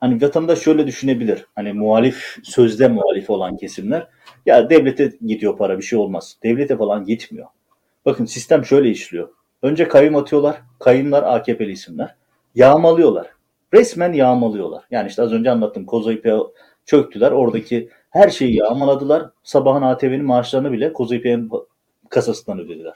Hani 0.00 0.22
vatandaş 0.22 0.58
şöyle 0.58 0.86
düşünebilir. 0.86 1.46
Hani 1.54 1.72
muhalif, 1.72 2.36
sözde 2.42 2.88
muhalif 2.88 3.30
olan 3.30 3.56
kesimler. 3.56 4.08
Ya 4.46 4.70
devlete 4.70 5.12
gidiyor 5.26 5.56
para 5.56 5.78
bir 5.78 5.82
şey 5.82 5.98
olmaz. 5.98 6.36
Devlete 6.42 6.76
falan 6.76 7.04
gitmiyor. 7.04 7.46
Bakın 8.04 8.24
sistem 8.24 8.64
şöyle 8.64 8.90
işliyor. 8.90 9.28
Önce 9.62 9.88
kayyum 9.88 10.16
atıyorlar. 10.16 10.62
Kayyumlar 10.78 11.22
AKP'li 11.22 11.72
isimler. 11.72 12.14
Yağmalıyorlar. 12.54 13.26
Resmen 13.74 14.12
yağmalıyorlar. 14.12 14.84
Yani 14.90 15.08
işte 15.08 15.22
az 15.22 15.32
önce 15.32 15.50
anlattım. 15.50 15.86
Kozayip'e 15.86 16.34
çöktüler. 16.86 17.32
Oradaki 17.32 17.88
her 18.10 18.28
şeyi 18.28 18.56
yağmaladılar. 18.56 19.30
Sabahın 19.42 19.82
ATV'nin 19.82 20.24
maaşlarını 20.24 20.72
bile 20.72 20.92
Kozayip'in 20.92 21.50
kasasından 22.08 22.58
ödediler. 22.58 22.94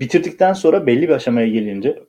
Bitirdikten 0.00 0.52
sonra 0.52 0.86
belli 0.86 1.02
bir 1.02 1.14
aşamaya 1.14 1.48
gelince 1.48 2.02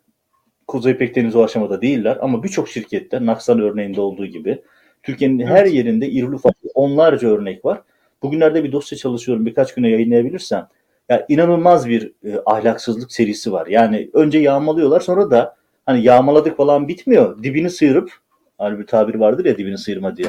Kuzey 0.68 0.98
Pekdeniz 0.98 1.36
o 1.36 1.44
aşamada 1.44 1.82
değiller 1.82 2.18
ama 2.22 2.44
birçok 2.44 2.70
şirkette 2.70 3.26
Naksan 3.26 3.60
örneğinde 3.60 4.02
olduğu 4.02 4.26
gibi 4.26 4.62
Türkiye'nin 5.04 5.40
evet. 5.40 5.52
her 5.52 5.66
yerinde 5.66 6.10
irili 6.10 6.36
ufaklı 6.36 6.70
onlarca 6.74 7.28
örnek 7.28 7.66
var. 7.66 7.82
Bugünlerde 8.24 8.64
bir 8.64 8.72
dosya 8.72 8.98
çalışıyorum 8.98 9.46
birkaç 9.46 9.74
güne 9.74 9.90
yayınlayabilirsem. 9.90 10.68
Ya 11.10 11.26
inanılmaz 11.30 11.90
bir 11.90 12.14
e, 12.24 12.40
ahlaksızlık 12.46 13.12
serisi 13.12 13.52
var. 13.52 13.68
Yani 13.68 14.10
önce 14.14 14.40
yağmalıyorlar 14.40 15.00
sonra 15.00 15.32
da 15.32 15.56
hani 15.86 16.04
yağmaladık 16.04 16.58
falan 16.58 16.88
bitmiyor. 16.88 17.44
Dibini 17.44 17.70
sıyırıp 17.70 18.12
hani 18.58 18.80
bir 18.80 18.88
tabir 18.88 19.16
vardır 19.16 19.46
ya 19.46 19.58
dibini 19.58 19.78
sıyırma 19.78 20.18
diye. 20.18 20.28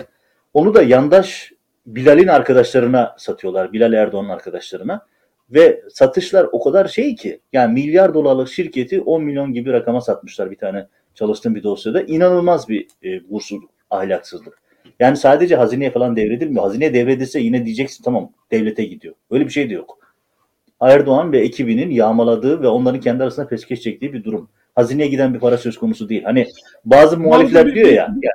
Onu 0.56 0.74
da 0.74 0.82
yandaş 0.82 1.52
Bilal'in 1.86 2.28
arkadaşlarına 2.28 3.14
satıyorlar. 3.18 3.72
Bilal 3.72 3.92
Erdoğan'ın 3.92 4.28
arkadaşlarına. 4.28 5.06
Ve 5.50 5.82
satışlar 5.90 6.46
o 6.52 6.62
kadar 6.62 6.88
şey 6.88 7.14
ki 7.14 7.40
yani 7.52 7.72
milyar 7.72 8.14
dolarlık 8.14 8.48
şirketi 8.48 9.00
10 9.00 9.22
milyon 9.22 9.52
gibi 9.52 9.72
rakama 9.72 10.00
satmışlar 10.00 10.50
bir 10.50 10.56
tane 10.56 10.86
çalıştığım 11.14 11.54
bir 11.54 11.62
dosyada. 11.62 12.02
İnanılmaz 12.02 12.68
bir 12.68 12.86
e, 13.02 13.20
uğursuzluk, 13.28 13.70
ahlaksızlık. 13.90 14.58
Yani 15.00 15.16
sadece 15.16 15.56
hazineye 15.56 15.90
falan 15.90 16.16
devredilmiyor. 16.16 16.62
Hazineye 16.62 16.94
devredilse 16.94 17.40
yine 17.40 17.64
diyeceksin 17.64 18.04
tamam 18.04 18.32
devlete 18.50 18.84
gidiyor. 18.84 19.14
Öyle 19.30 19.44
bir 19.44 19.52
şey 19.52 19.70
de 19.70 19.74
yok. 19.74 19.98
Erdoğan 20.80 21.32
ve 21.32 21.38
ekibinin 21.38 21.90
yağmaladığı 21.90 22.62
ve 22.62 22.68
onların 22.68 23.00
kendi 23.00 23.22
arasında 23.22 23.48
peskeş 23.48 23.80
çektiği 23.80 24.12
bir 24.12 24.24
durum. 24.24 24.50
Hazineye 24.74 25.08
giden 25.08 25.34
bir 25.34 25.40
para 25.40 25.58
söz 25.58 25.78
konusu 25.78 26.08
değil. 26.08 26.22
Hani 26.24 26.46
bazı 26.84 27.18
muhalifler 27.18 27.74
diyor 27.74 27.88
ya, 27.88 28.14
ya 28.22 28.32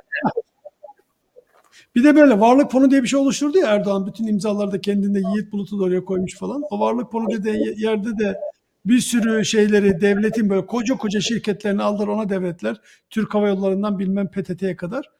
bir 1.94 2.04
de 2.04 2.16
böyle 2.16 2.40
varlık 2.40 2.70
fonu 2.70 2.90
diye 2.90 3.02
bir 3.02 3.08
şey 3.08 3.18
oluşturdu 3.18 3.58
ya 3.58 3.66
Erdoğan. 3.66 4.06
Bütün 4.06 4.26
imzaları 4.26 4.72
da 4.72 4.80
kendinde 4.80 5.18
Yiğit 5.18 5.52
Bulut'u 5.52 5.78
da 5.78 5.84
oraya 5.84 6.04
koymuş 6.04 6.38
falan. 6.38 6.62
O 6.70 6.80
varlık 6.80 7.12
fonu 7.12 7.30
dediği 7.30 7.82
yerde 7.82 8.18
de 8.18 8.40
bir 8.86 8.98
sürü 8.98 9.44
şeyleri 9.44 10.00
devletin 10.00 10.50
böyle 10.50 10.66
koca 10.66 10.96
koca 10.96 11.20
şirketlerini 11.20 11.82
aldılar 11.82 12.08
ona 12.08 12.28
devletler. 12.28 12.76
Türk 13.10 13.34
Hava 13.34 13.48
Yolları'ndan 13.48 13.98
bilmem 13.98 14.28
PTT'ye 14.28 14.76
kadar. 14.76 15.10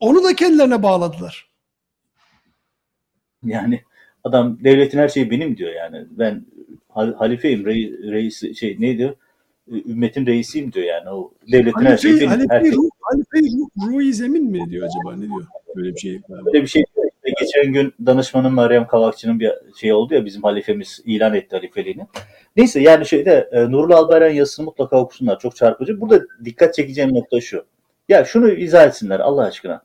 Onu 0.00 0.24
da 0.24 0.34
kendilerine 0.34 0.82
bağladılar. 0.82 1.48
Yani 3.44 3.80
adam 4.24 4.58
devletin 4.64 4.98
her 4.98 5.08
şeyi 5.08 5.30
benim 5.30 5.56
diyor 5.56 5.72
yani. 5.74 6.04
Ben 6.10 6.46
halifeyim, 6.88 7.66
reis, 7.66 7.90
reis 8.02 8.58
şey 8.58 8.76
neydi? 8.80 9.14
ümmetin 9.70 10.26
reisiyim 10.26 10.72
diyor 10.72 10.86
yani. 10.86 11.10
O 11.10 11.32
devletin 11.52 11.72
Halife, 11.72 11.90
her 11.90 11.96
şeyi 11.96 12.14
benim. 12.14 12.28
Halife, 12.28 12.54
her 12.54 12.60
şey. 12.60 12.70
Halife 12.70 12.88
Ruhi 13.86 14.14
Zemin 14.14 14.50
mi 14.50 14.70
diyor 14.70 14.86
acaba? 14.86 15.16
Ne 15.16 15.28
diyor? 15.28 15.44
Böyle 15.76 15.94
bir 15.94 15.98
şey. 15.98 16.20
Böyle 16.28 16.62
bir 16.62 16.66
şey. 16.66 16.84
Geçen 17.40 17.72
gün 17.72 17.94
danışmanın 18.06 18.54
Meryem 18.54 18.86
Kavakçı'nın 18.86 19.40
bir 19.40 19.52
şey 19.76 19.92
oldu 19.92 20.14
ya 20.14 20.24
bizim 20.24 20.42
halifemiz 20.42 21.00
ilan 21.04 21.34
etti 21.34 21.56
halifeliğini. 21.56 22.06
Neyse 22.56 22.80
yani 22.80 23.06
şeyde 23.06 23.48
e, 23.52 23.60
Nurlu 23.60 23.96
Albayrak'ın 23.96 24.34
yazısını 24.34 24.64
mutlaka 24.66 25.00
okusunlar. 25.00 25.38
Çok 25.38 25.56
çarpıcı. 25.56 26.00
Burada 26.00 26.24
dikkat 26.44 26.74
çekeceğim 26.74 27.14
nokta 27.14 27.40
şu. 27.40 27.64
Ya 28.08 28.24
şunu 28.24 28.50
izah 28.50 28.86
etsinler 28.86 29.20
Allah 29.20 29.44
aşkına. 29.44 29.82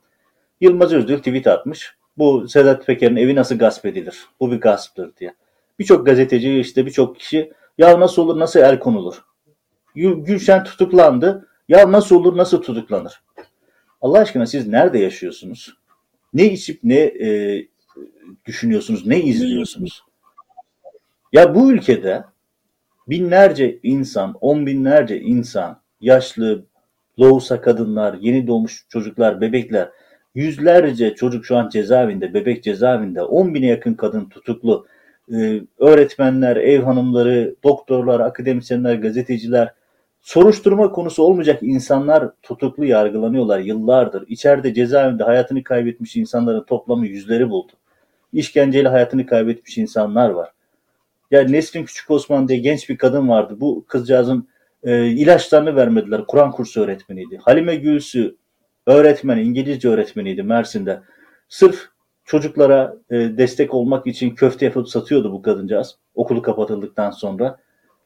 Yılmaz 0.61 0.93
Özdil 0.93 1.17
tweet 1.17 1.47
atmış. 1.47 1.95
Bu 2.17 2.47
Sedat 2.47 2.85
Peker'in 2.85 3.15
evi 3.15 3.35
nasıl 3.35 3.57
gasp 3.57 3.85
edilir? 3.85 4.25
Bu 4.39 4.51
bir 4.51 4.61
gasptır 4.61 5.15
diye. 5.19 5.33
Birçok 5.79 6.05
gazeteci 6.05 6.59
işte 6.59 6.85
birçok 6.85 7.19
kişi 7.19 7.51
ya 7.77 7.99
nasıl 7.99 8.21
olur 8.21 8.39
nasıl 8.39 8.59
el 8.59 8.79
konulur? 8.79 9.23
Gülşen 9.95 10.63
tutuklandı. 10.63 11.47
Ya 11.69 11.91
nasıl 11.91 12.15
olur 12.15 12.37
nasıl 12.37 12.61
tutuklanır? 12.61 13.21
Allah 14.01 14.19
aşkına 14.19 14.45
siz 14.45 14.67
nerede 14.67 14.99
yaşıyorsunuz? 14.99 15.77
Ne 16.33 16.45
içip 16.45 16.79
ne 16.83 16.99
e, 16.99 17.61
düşünüyorsunuz, 18.45 19.07
ne 19.07 19.21
izliyorsunuz? 19.21 20.03
Ya 21.33 21.55
bu 21.55 21.71
ülkede 21.71 22.23
binlerce 23.09 23.79
insan, 23.83 24.37
on 24.41 24.65
binlerce 24.65 25.19
insan, 25.19 25.81
yaşlı, 26.01 26.65
loğusa 27.19 27.61
kadınlar, 27.61 28.17
yeni 28.21 28.47
doğmuş 28.47 28.85
çocuklar, 28.89 29.41
bebekler, 29.41 29.89
yüzlerce 30.35 31.15
çocuk 31.15 31.45
şu 31.45 31.57
an 31.57 31.69
cezaevinde, 31.69 32.33
bebek 32.33 32.63
cezaevinde, 32.63 33.23
on 33.23 33.53
bine 33.53 33.65
yakın 33.65 33.93
kadın 33.93 34.29
tutuklu, 34.29 34.87
ee, 35.33 35.61
öğretmenler, 35.79 36.55
ev 36.55 36.81
hanımları, 36.81 37.55
doktorlar, 37.63 38.19
akademisyenler, 38.19 38.95
gazeteciler, 38.95 39.73
soruşturma 40.21 40.91
konusu 40.91 41.23
olmayacak 41.23 41.63
insanlar 41.63 42.31
tutuklu 42.41 42.85
yargılanıyorlar 42.85 43.59
yıllardır. 43.59 44.25
İçeride 44.27 44.73
cezaevinde 44.73 45.23
hayatını 45.23 45.63
kaybetmiş 45.63 46.15
insanların 46.15 46.63
toplamı 46.63 47.07
yüzleri 47.07 47.49
buldu. 47.49 47.71
İşkenceyle 48.33 48.87
hayatını 48.87 49.25
kaybetmiş 49.25 49.77
insanlar 49.77 50.29
var. 50.29 50.51
Yani 51.31 51.51
Nesrin 51.51 51.85
Küçük 51.85 52.11
Osman 52.11 52.47
diye 52.47 52.59
genç 52.59 52.89
bir 52.89 52.97
kadın 52.97 53.29
vardı. 53.29 53.57
Bu 53.59 53.85
kızcağızın 53.87 54.47
e, 54.83 55.07
ilaçlarını 55.07 55.75
vermediler. 55.75 56.25
Kur'an 56.27 56.51
kursu 56.51 56.81
öğretmeniydi. 56.81 57.37
Halime 57.37 57.75
Gülsü 57.75 58.35
öğretmen, 58.85 59.37
İngilizce 59.37 59.89
öğretmeniydi 59.89 60.43
Mersin'de. 60.43 61.01
Sırf 61.49 61.89
çocuklara 62.25 62.95
e, 63.09 63.15
destek 63.15 63.73
olmak 63.73 64.07
için 64.07 64.35
köfte 64.35 64.65
yapıp 64.65 64.89
satıyordu 64.89 65.31
bu 65.31 65.41
kadıncağız. 65.41 65.97
Okulu 66.15 66.41
kapatıldıktan 66.41 67.11
sonra. 67.11 67.57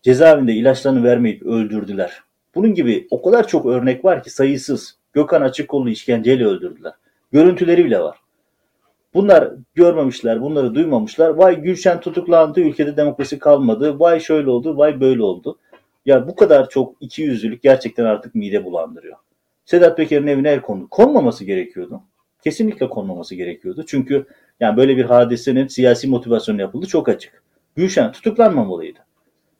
Cezaevinde 0.05 0.53
ilaçlarını 0.53 1.03
vermeyip 1.03 1.43
öldürdüler. 1.43 2.23
Bunun 2.55 2.73
gibi 2.73 3.07
o 3.11 3.21
kadar 3.21 3.47
çok 3.47 3.65
örnek 3.65 4.05
var 4.05 4.23
ki 4.23 4.29
sayısız. 4.29 4.97
Gökhan 5.13 5.41
Açıkkollu 5.41 5.89
işkenceyle 5.89 6.45
öldürdüler. 6.45 6.93
Görüntüleri 7.31 7.85
bile 7.85 7.99
var. 7.99 8.17
Bunlar 9.13 9.51
görmemişler, 9.75 10.41
bunları 10.41 10.75
duymamışlar. 10.75 11.29
Vay 11.29 11.61
Gülşen 11.61 11.99
tutuklandı, 11.99 12.59
ülkede 12.59 12.97
demokrasi 12.97 13.39
kalmadı. 13.39 13.99
Vay 13.99 14.19
şöyle 14.19 14.49
oldu, 14.49 14.77
vay 14.77 15.01
böyle 15.01 15.23
oldu. 15.23 15.57
Ya 16.05 16.27
bu 16.27 16.35
kadar 16.35 16.69
çok 16.69 16.95
iki 16.99 17.21
yüzlülük 17.21 17.63
gerçekten 17.63 18.05
artık 18.05 18.35
mide 18.35 18.65
bulandırıyor. 18.65 19.17
Sedat 19.65 19.97
Peker'in 19.97 20.27
evine 20.27 20.51
el 20.51 20.61
kondu. 20.61 20.87
Konmaması 20.89 21.45
gerekiyordu. 21.45 22.01
Kesinlikle 22.43 22.89
konmaması 22.89 23.35
gerekiyordu. 23.35 23.83
Çünkü 23.87 24.25
yani 24.59 24.77
böyle 24.77 24.97
bir 24.97 25.05
hadisenin 25.05 25.67
siyasi 25.67 26.07
motivasyonu 26.07 26.61
yapıldı 26.61 26.85
çok 26.85 27.09
açık. 27.09 27.43
Gülşen 27.75 28.11
tutuklanmamalıydı. 28.11 29.04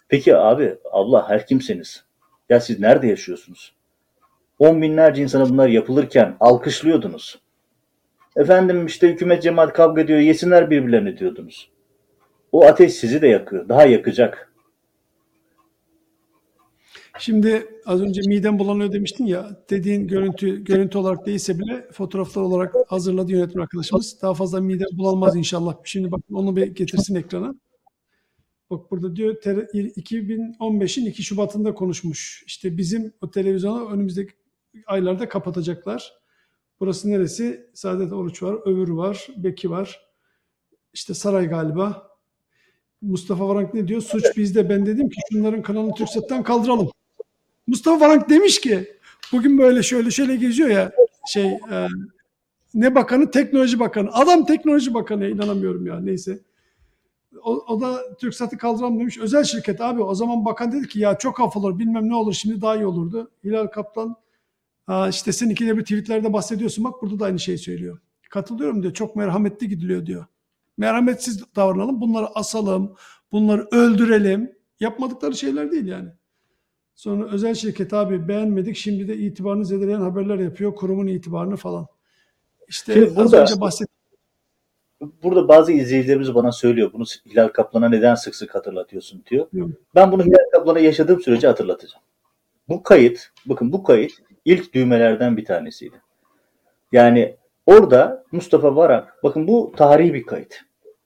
Peki 0.08 0.38
abi 0.38 0.78
Allah 0.92 1.30
her 1.30 1.48
kimseniz. 1.48 2.06
Ya 2.50 2.60
siz 2.60 2.80
nerede 2.80 3.08
yaşıyorsunuz? 3.08 3.76
On 4.60 4.82
binlerce 4.82 5.22
insana 5.22 5.50
bunlar 5.50 5.68
yapılırken 5.68 6.38
alkışlıyordunuz. 6.40 7.40
Efendim 8.36 8.86
işte 8.86 9.08
hükümet 9.10 9.44
cemaat 9.44 9.74
kavga 9.74 10.02
ediyor 10.02 10.20
yesinler 10.20 10.70
birbirlerini 10.70 11.18
diyordunuz. 11.18 11.70
O 12.52 12.66
ateş 12.66 12.94
sizi 12.94 13.22
de 13.22 13.28
yakıyor. 13.28 13.70
Daha 13.70 13.86
yakacak. 13.86 14.52
Şimdi 17.20 17.68
az 17.86 18.02
önce 18.02 18.22
midem 18.28 18.60
bulanıyor 18.60 18.92
demiştin 18.92 19.26
ya 19.26 19.50
dediğin 19.70 20.08
görüntü 20.08 20.64
görüntü 20.64 20.98
olarak 20.98 21.26
değilse 21.26 21.60
bile 21.60 21.88
fotoğraflar 21.92 22.42
olarak 22.42 22.76
hazırladı 22.88 23.32
yönetmen 23.32 23.62
arkadaşımız. 23.62 24.22
Daha 24.22 24.34
fazla 24.34 24.62
midem 24.62 24.88
bulanmaz 24.98 25.36
inşallah. 25.36 25.76
Şimdi 25.84 26.12
bak 26.12 26.22
onu 26.34 26.56
bir 26.56 26.68
getirsin 26.68 27.16
ekrana. 27.16 27.56
Bak 28.70 28.92
burada 28.92 29.16
diyor 29.16 29.36
2015'in 29.36 31.06
2 31.06 31.24
Şubat'ında 31.24 31.74
konuşmuş. 31.74 32.44
İşte 32.48 32.78
bizim 32.78 33.14
o 33.22 33.32
televizyonu 33.32 33.90
önümüzdeki 33.92 34.32
aylarda 34.86 35.30
kapatacaklar. 35.30 36.14
Burası 36.80 37.10
neresi? 37.10 37.70
Saadet 37.74 38.14
Oruç 38.14 38.44
var, 38.44 38.54
Övür 38.66 38.90
var, 38.90 39.28
Beki 39.38 39.70
var. 39.70 40.06
İşte 40.94 41.14
Saray 41.14 41.48
galiba. 41.48 42.16
Mustafa 43.02 43.48
Varank 43.48 43.74
ne 43.74 43.88
diyor? 43.88 44.02
Suç 44.02 44.26
bizde. 44.38 44.70
Ben 44.70 44.86
dedim 44.86 45.10
ki 45.10 45.22
şunların 45.32 45.62
kanalını 45.62 45.94
TürkSat'tan 45.94 46.44
kaldıralım. 46.44 46.90
Mustafa 47.68 48.06
Varank 48.06 48.30
demiş 48.30 48.62
ki 48.62 48.98
bugün 49.32 49.58
böyle 49.58 49.84
şöyle 49.84 50.12
şöyle 50.12 50.36
geziyor 50.36 50.70
ya 50.70 50.92
şey 51.28 51.46
e, 51.46 51.88
ne 52.74 52.96
bakanı? 52.96 53.32
Teknoloji 53.32 53.80
bakanı. 53.80 54.10
Adam 54.14 54.46
teknoloji 54.46 54.94
bakanı 54.94 55.28
inanamıyorum 55.28 55.86
ya 55.86 56.00
neyse 56.00 56.40
o, 57.46 57.66
o 57.68 57.82
da 57.82 58.16
TürkSat'ı 58.16 58.58
kaldıramam 58.58 59.00
demiş. 59.00 59.18
Özel 59.18 59.44
şirket 59.44 59.82
abi 59.82 60.02
o 60.02 60.16
zaman 60.16 60.46
bakan 60.46 60.72
dedi 60.72 60.88
ki 60.88 61.00
ya 61.00 61.18
çok 61.18 61.40
af 61.40 61.58
olur 61.58 61.80
bilmem 61.80 62.10
ne 62.10 62.16
olur 62.16 62.34
şimdi 62.34 62.62
daha 62.62 62.76
iyi 62.76 62.86
olurdu. 62.86 63.32
Hilal 63.44 63.68
Kaplan 63.68 64.16
işte 65.10 65.32
sen 65.32 65.50
ikide 65.50 65.78
bir 65.78 65.82
tweetlerde 65.82 66.34
bahsediyorsun 66.34 66.84
bak 66.84 67.02
burada 67.02 67.20
da 67.20 67.26
aynı 67.26 67.40
şeyi 67.40 67.58
söylüyor. 67.58 68.00
Katılıyorum 68.30 68.84
diyor 68.84 68.94
çok 68.94 69.16
merhametli 69.16 69.70
gidiliyor 69.70 70.06
diyor. 70.06 70.26
Merhametsiz 70.78 71.56
davranalım 71.56 72.02
bunları 72.02 72.28
asalım 72.28 72.96
bunları 73.32 73.68
öldürelim. 73.72 74.56
Yapmadıkları 74.80 75.36
şeyler 75.36 75.72
değil 75.72 75.86
yani. 75.86 76.10
Sonra 76.96 77.26
özel 77.32 77.56
şirket 77.56 77.94
abi 77.94 78.28
beğenmedik 78.28 78.76
şimdi 78.76 79.08
de 79.08 79.18
itibarını 79.18 79.66
zedeleyen 79.66 80.02
haberler 80.02 80.40
yapıyor 80.40 80.76
kurumun 80.76 81.08
itibarını 81.08 81.56
falan. 81.56 81.88
İşte 82.68 82.94
Şimdi 82.94 83.20
az 83.20 83.34
önce 83.34 83.62
bahsettiğim 83.62 83.95
burada 85.24 85.48
bazı 85.48 85.72
izleyicilerimiz 85.72 86.36
bana 86.36 86.52
söylüyor 86.52 86.94
bunu 86.94 87.04
Hilal 87.26 87.48
Kaplan'a 87.48 87.90
neden 87.90 88.16
sık 88.16 88.36
sık 88.36 88.56
hatırlatıyorsun 88.56 89.24
diyor. 89.30 89.48
Hı. 89.54 89.60
Ben 89.96 90.12
bunu 90.12 90.24
Hilal 90.24 90.52
Kaplan'a 90.52 90.80
yaşadığım 90.80 91.22
sürece 91.22 91.48
hatırlatacağım. 91.48 92.04
Bu 92.70 92.84
kayıt, 92.84 93.30
bakın 93.46 93.72
bu 93.72 93.84
kayıt 93.84 94.12
ilk 94.46 94.74
düğmelerden 94.74 95.38
bir 95.38 95.46
tanesiydi. 95.46 95.96
Yani 96.92 97.36
orada 97.66 98.24
Mustafa 98.32 98.76
Varak, 98.76 99.24
bakın 99.24 99.48
bu 99.48 99.74
tarihi 99.78 100.14
bir 100.14 100.24
kayıt. 100.24 100.56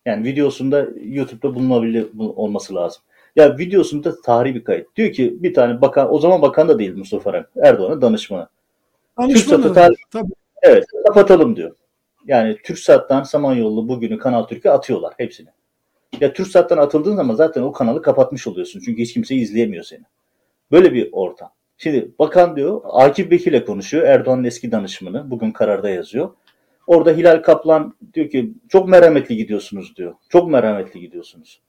Yani 0.05 0.23
videosunda 0.23 0.87
YouTube'da 1.03 1.55
bulunabilir 1.55 2.07
bu- 2.13 2.33
olması 2.43 2.75
lazım. 2.75 3.01
Ya 3.35 3.57
videosunda 3.57 4.21
tarihi 4.21 4.55
bir 4.55 4.63
kayıt. 4.63 4.95
Diyor 4.95 5.11
ki 5.11 5.43
bir 5.43 5.53
tane 5.53 5.81
bakan, 5.81 6.13
o 6.13 6.19
zaman 6.19 6.41
bakan 6.41 6.67
da 6.67 6.79
değil 6.79 6.97
Mustafa 6.97 7.29
Eren, 7.29 7.45
Erdoğan'ın 7.63 8.01
danışmanı. 8.01 8.47
Danışmanı. 9.17 9.73
Tabii. 10.11 10.31
Evet 10.61 10.85
kapatalım 11.07 11.55
diyor. 11.55 11.75
Yani 12.29 12.57
TürkSat'tan 12.63 13.23
Samanyolu 13.23 13.89
bugünü 13.89 14.17
Kanal 14.17 14.43
Türk'e 14.43 14.71
atıyorlar 14.71 15.13
hepsini. 15.17 15.49
Ya 16.21 16.33
TürkSat'tan 16.33 16.77
atıldığın 16.77 17.15
zaman 17.15 17.35
zaten 17.35 17.61
o 17.61 17.71
kanalı 17.71 18.01
kapatmış 18.01 18.47
oluyorsun. 18.47 18.81
Çünkü 18.85 19.01
hiç 19.01 19.13
kimse 19.13 19.35
izleyemiyor 19.35 19.83
seni. 19.83 20.03
Böyle 20.71 20.93
bir 20.93 21.09
ortam. 21.11 21.49
Şimdi 21.77 22.11
bakan 22.19 22.55
diyor 22.55 22.81
Akif 22.83 23.31
Bekir'le 23.31 23.65
konuşuyor. 23.65 24.03
Erdoğan'ın 24.03 24.43
eski 24.43 24.71
danışmanı. 24.71 25.31
Bugün 25.31 25.51
kararda 25.51 25.89
yazıyor. 25.89 26.29
Orada 26.87 27.11
Hilal 27.11 27.41
Kaplan 27.41 27.93
diyor 28.13 28.29
ki 28.29 28.53
çok 28.69 28.89
merhametli 28.89 29.35
gidiyorsunuz 29.35 29.95
diyor. 29.95 30.13
Çok 30.29 30.51
merhametli 30.51 30.99
gidiyorsunuz. 30.99 31.61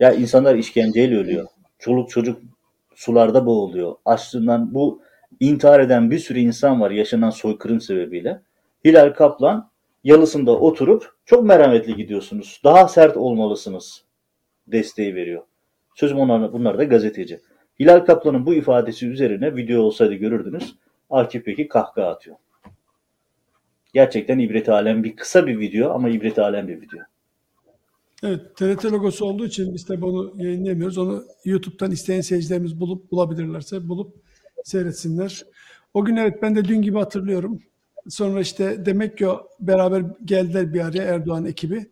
Ya 0.00 0.12
insanlar 0.12 0.54
işkenceyle 0.54 1.16
ölüyor. 1.16 1.46
Çoluk 1.78 2.10
çocuk 2.10 2.42
sularda 2.94 3.46
boğuluyor. 3.46 3.94
Açlığından 4.04 4.74
bu 4.74 5.02
intihar 5.40 5.80
eden 5.80 6.10
bir 6.10 6.18
sürü 6.18 6.38
insan 6.38 6.80
var 6.80 6.90
yaşanan 6.90 7.30
soykırım 7.30 7.80
sebebiyle. 7.80 8.40
Hilal 8.84 9.14
Kaplan 9.14 9.67
yalısında 10.04 10.58
oturup 10.58 11.12
çok 11.24 11.44
merhametli 11.44 11.96
gidiyorsunuz. 11.96 12.60
Daha 12.64 12.88
sert 12.88 13.16
olmalısınız 13.16 14.04
desteği 14.66 15.14
veriyor. 15.14 15.42
Sözüm 15.94 16.18
onlar, 16.18 16.52
bunlar 16.52 16.78
da 16.78 16.84
gazeteci. 16.84 17.40
Hilal 17.80 18.00
Kaplan'ın 18.00 18.46
bu 18.46 18.54
ifadesi 18.54 19.08
üzerine 19.08 19.56
video 19.56 19.82
olsaydı 19.82 20.14
görürdünüz. 20.14 20.74
Akif 21.10 21.46
Beki 21.46 21.68
kahkaha 21.68 22.08
atıyor. 22.08 22.36
Gerçekten 23.94 24.38
ibret 24.38 24.68
alem 24.68 25.04
bir 25.04 25.16
kısa 25.16 25.46
bir 25.46 25.58
video 25.58 25.90
ama 25.90 26.08
ibret 26.08 26.38
alem 26.38 26.68
bir 26.68 26.80
video. 26.80 27.00
Evet, 28.22 28.56
TRT 28.56 28.84
logosu 28.84 29.24
olduğu 29.26 29.46
için 29.46 29.74
biz 29.74 29.88
de 29.88 30.00
bunu 30.00 30.32
yayınlayamıyoruz. 30.36 30.98
Onu 30.98 31.24
YouTube'dan 31.44 31.90
isteyen 31.90 32.20
seyircilerimiz 32.20 32.80
bulup 32.80 33.12
bulabilirlerse 33.12 33.88
bulup 33.88 34.16
seyretsinler. 34.64 35.44
O 35.94 36.04
gün 36.04 36.16
evet 36.16 36.42
ben 36.42 36.56
de 36.56 36.64
dün 36.64 36.82
gibi 36.82 36.98
hatırlıyorum. 36.98 37.62
Sonra 38.08 38.40
işte 38.40 38.86
demek 38.86 39.18
ki 39.18 39.26
beraber 39.60 40.04
geldiler 40.24 40.74
bir 40.74 40.80
araya 40.80 41.02
Erdoğan 41.02 41.44
ekibi. 41.44 41.90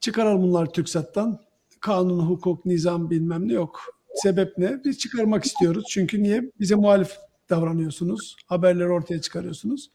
Çıkaralım 0.00 0.42
bunlar 0.42 0.72
TürkSat'tan. 0.72 1.40
Kanun, 1.80 2.20
hukuk, 2.20 2.66
nizam 2.66 3.10
bilmem 3.10 3.48
ne 3.48 3.52
yok. 3.52 3.80
Sebep 4.14 4.58
ne? 4.58 4.84
Biz 4.84 4.98
çıkarmak 4.98 5.44
istiyoruz. 5.44 5.84
Çünkü 5.88 6.22
niye? 6.22 6.50
Bize 6.60 6.74
muhalif 6.74 7.16
davranıyorsunuz. 7.50 8.36
Haberleri 8.46 8.88
ortaya 8.88 9.20
çıkarıyorsunuz. 9.20 9.90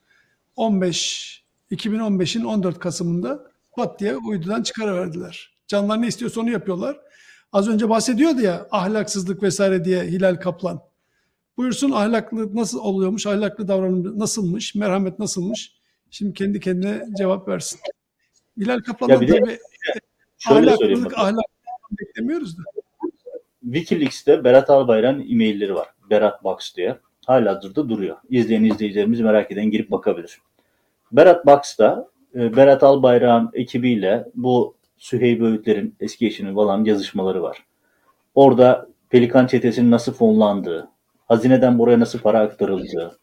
15 0.55 1.43
2015'in 1.71 2.43
14 2.43 2.79
Kasım'ında 2.79 3.51
pat 3.75 3.99
diye 3.99 4.17
uydudan 4.17 4.63
çıkarıverdiler. 4.63 5.57
Canlar 5.67 6.01
ne 6.01 6.07
istiyorsa 6.07 6.41
onu 6.41 6.51
yapıyorlar. 6.51 6.97
Az 7.51 7.67
önce 7.67 7.89
bahsediyordu 7.89 8.41
ya 8.41 8.67
ahlaksızlık 8.71 9.43
vesaire 9.43 9.85
diye 9.85 10.03
Hilal 10.03 10.35
Kaplan. 10.35 10.81
Buyursun 11.59 11.91
ahlaklı 11.91 12.55
nasıl 12.55 12.79
oluyormuş, 12.79 13.27
ahlaklı 13.27 13.67
davranım 13.67 14.19
nasılmış, 14.19 14.75
merhamet 14.75 15.19
nasılmış? 15.19 15.73
Şimdi 16.11 16.33
kendi 16.33 16.59
kendine 16.59 17.05
cevap 17.17 17.47
versin. 17.47 17.79
Hilal 18.57 18.79
Kaplan'dan 18.79 19.19
tabii 19.19 19.59
ahlaklılık, 20.49 21.17
ahlak 21.17 21.45
beklemiyoruz 21.99 22.57
da. 22.57 22.61
Wikileaks'te 23.63 24.43
Berat 24.43 24.69
Albayrak'ın 24.69 25.19
e-mailleri 25.19 25.75
var. 25.75 25.87
Berat 26.09 26.43
Box 26.43 26.75
diye. 26.75 26.97
Halihazırda 27.25 27.89
duruyor. 27.89 28.17
İzleyen 28.29 28.63
izleyicilerimiz 28.63 29.19
merak 29.19 29.51
eden 29.51 29.71
girip 29.71 29.91
bakabilir. 29.91 30.41
Berat 31.11 31.45
Box'ta 31.45 32.07
e, 32.35 32.55
Berat 32.55 32.83
Albayrak'ın 32.83 33.49
ekibiyle 33.53 34.27
bu 34.35 34.75
Süheyb 34.97 35.41
Öğütler'in 35.41 35.95
eski 35.99 36.27
eşinin 36.27 36.55
falan 36.55 36.83
yazışmaları 36.83 37.41
var. 37.41 37.65
Orada 38.35 38.89
Pelikan 39.09 39.47
çetesinin 39.47 39.91
nasıl 39.91 40.13
fonlandığı, 40.13 40.89
hazineden 41.29 41.79
buraya 41.79 41.99
nasıl 41.99 42.19
para 42.19 42.39
aktarıldığı, 42.39 43.19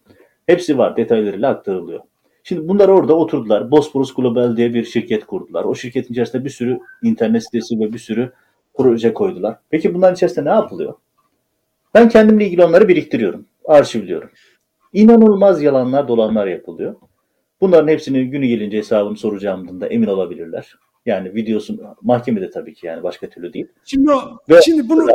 hepsi 0.47 0.79
var 0.79 0.97
detaylarıyla 0.97 1.51
aktarılıyor. 1.51 2.01
Şimdi 2.45 2.69
bunlar 2.69 2.88
orada 2.88 3.14
oturdular. 3.14 3.71
Bosporus 3.71 4.14
Global 4.14 4.57
diye 4.57 4.75
bir 4.75 4.85
şirket 4.85 5.27
kurdular. 5.27 5.64
O 5.64 5.75
şirketin 5.75 6.14
içerisinde 6.14 6.45
bir 6.45 6.51
sürü 6.51 6.79
internet 7.03 7.45
sitesi 7.45 7.81
ve 7.81 7.92
bir 7.92 7.99
sürü 7.99 8.33
proje 8.75 9.14
koydular. 9.14 9.57
Peki 9.71 9.95
bunların 9.95 10.14
içerisinde 10.14 10.45
ne 10.45 10.55
yapılıyor? 10.55 10.95
Ben 11.95 12.09
kendimle 12.09 12.47
ilgili 12.47 12.64
onları 12.64 12.88
biriktiriyorum, 12.88 13.47
arşivliyorum. 13.64 14.31
İnanılmaz 14.92 15.62
yalanlar, 15.62 16.09
dolanlar 16.09 16.47
yapılıyor. 16.47 16.95
Bunların 17.61 17.88
hepsini 17.88 18.31
günü 18.31 18.47
gelince 18.47 18.79
hesabını 18.79 19.16
soracağımdan 19.16 19.81
da 19.81 19.87
emin 19.87 20.07
olabilirler. 20.07 20.75
Yani 21.07 21.35
videosun 21.35 21.81
mahkemede 22.03 22.51
tabii 22.51 22.75
ki 22.75 22.87
yani 22.87 23.03
başka 23.03 23.29
türlü 23.29 23.53
değil. 23.53 23.66
Şimdi 23.85 24.12
o, 24.12 24.21
Ve- 24.51 24.62
şimdi 24.62 24.88
bunu 24.88 25.07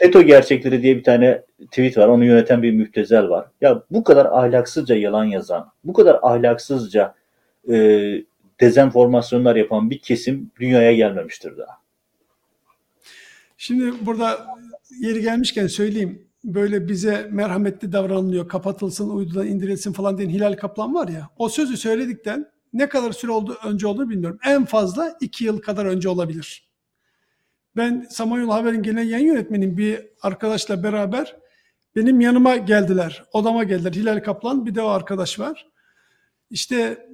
FETÖ 0.00 0.22
gerçekleri 0.22 0.82
diye 0.82 0.96
bir 0.96 1.02
tane 1.02 1.42
tweet 1.70 1.98
var. 1.98 2.08
Onu 2.08 2.24
yöneten 2.24 2.62
bir 2.62 2.72
müptezel 2.72 3.28
var. 3.28 3.46
Ya 3.60 3.82
bu 3.90 4.04
kadar 4.04 4.26
ahlaksızca 4.26 4.96
yalan 4.96 5.24
yazan, 5.24 5.72
bu 5.84 5.92
kadar 5.92 6.18
ahlaksızca 6.22 7.14
e, 7.70 7.74
dezenformasyonlar 8.60 9.56
yapan 9.56 9.90
bir 9.90 9.98
kesim 9.98 10.50
dünyaya 10.60 10.92
gelmemiştir 10.92 11.58
daha. 11.58 11.78
Şimdi 13.56 14.06
burada 14.06 14.46
yeri 15.00 15.22
gelmişken 15.22 15.66
söyleyeyim. 15.66 16.22
Böyle 16.44 16.88
bize 16.88 17.28
merhametli 17.30 17.92
davranılıyor, 17.92 18.48
kapatılsın, 18.48 19.10
uydudan 19.10 19.46
indirilsin 19.46 19.92
falan 19.92 20.18
diyen 20.18 20.30
Hilal 20.30 20.56
Kaplan 20.56 20.94
var 20.94 21.08
ya. 21.08 21.28
O 21.38 21.48
sözü 21.48 21.76
söyledikten 21.76 22.46
ne 22.72 22.88
kadar 22.88 23.12
süre 23.12 23.32
oldu 23.32 23.58
önce 23.64 23.86
olduğunu 23.86 24.10
bilmiyorum. 24.10 24.38
En 24.46 24.64
fazla 24.64 25.16
iki 25.20 25.44
yıl 25.44 25.60
kadar 25.60 25.86
önce 25.86 26.08
olabilir. 26.08 26.67
Ben 27.78 28.06
Samanyolu 28.10 28.54
Haber'in 28.54 28.82
genel 28.82 29.10
yayın 29.10 29.26
yönetmenim 29.26 29.76
bir 29.76 30.00
arkadaşla 30.22 30.82
beraber 30.82 31.36
benim 31.96 32.20
yanıma 32.20 32.56
geldiler. 32.56 33.24
Odama 33.32 33.64
geldiler. 33.64 33.92
Hilal 33.92 34.22
Kaplan 34.22 34.66
bir 34.66 34.74
de 34.74 34.82
o 34.82 34.86
arkadaş 34.86 35.38
var. 35.38 35.68
İşte 36.50 37.08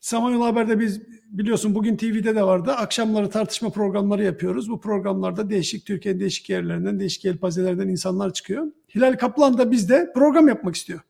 Samanyolu 0.00 0.44
Haber'de 0.44 0.80
biz 0.80 1.00
biliyorsun 1.30 1.74
bugün 1.74 1.96
TV'de 1.96 2.36
de 2.36 2.42
vardı. 2.42 2.72
Akşamları 2.72 3.30
tartışma 3.30 3.70
programları 3.70 4.24
yapıyoruz. 4.24 4.70
Bu 4.70 4.80
programlarda 4.80 5.50
değişik 5.50 5.86
Türkiye'nin 5.86 6.20
değişik 6.20 6.50
yerlerinden, 6.50 7.00
değişik 7.00 7.24
yelpazelerden 7.24 7.88
insanlar 7.88 8.32
çıkıyor. 8.32 8.72
Hilal 8.94 9.16
Kaplan 9.16 9.58
da 9.58 9.70
bizde 9.70 10.12
program 10.14 10.48
yapmak 10.48 10.74
istiyor. 10.74 11.00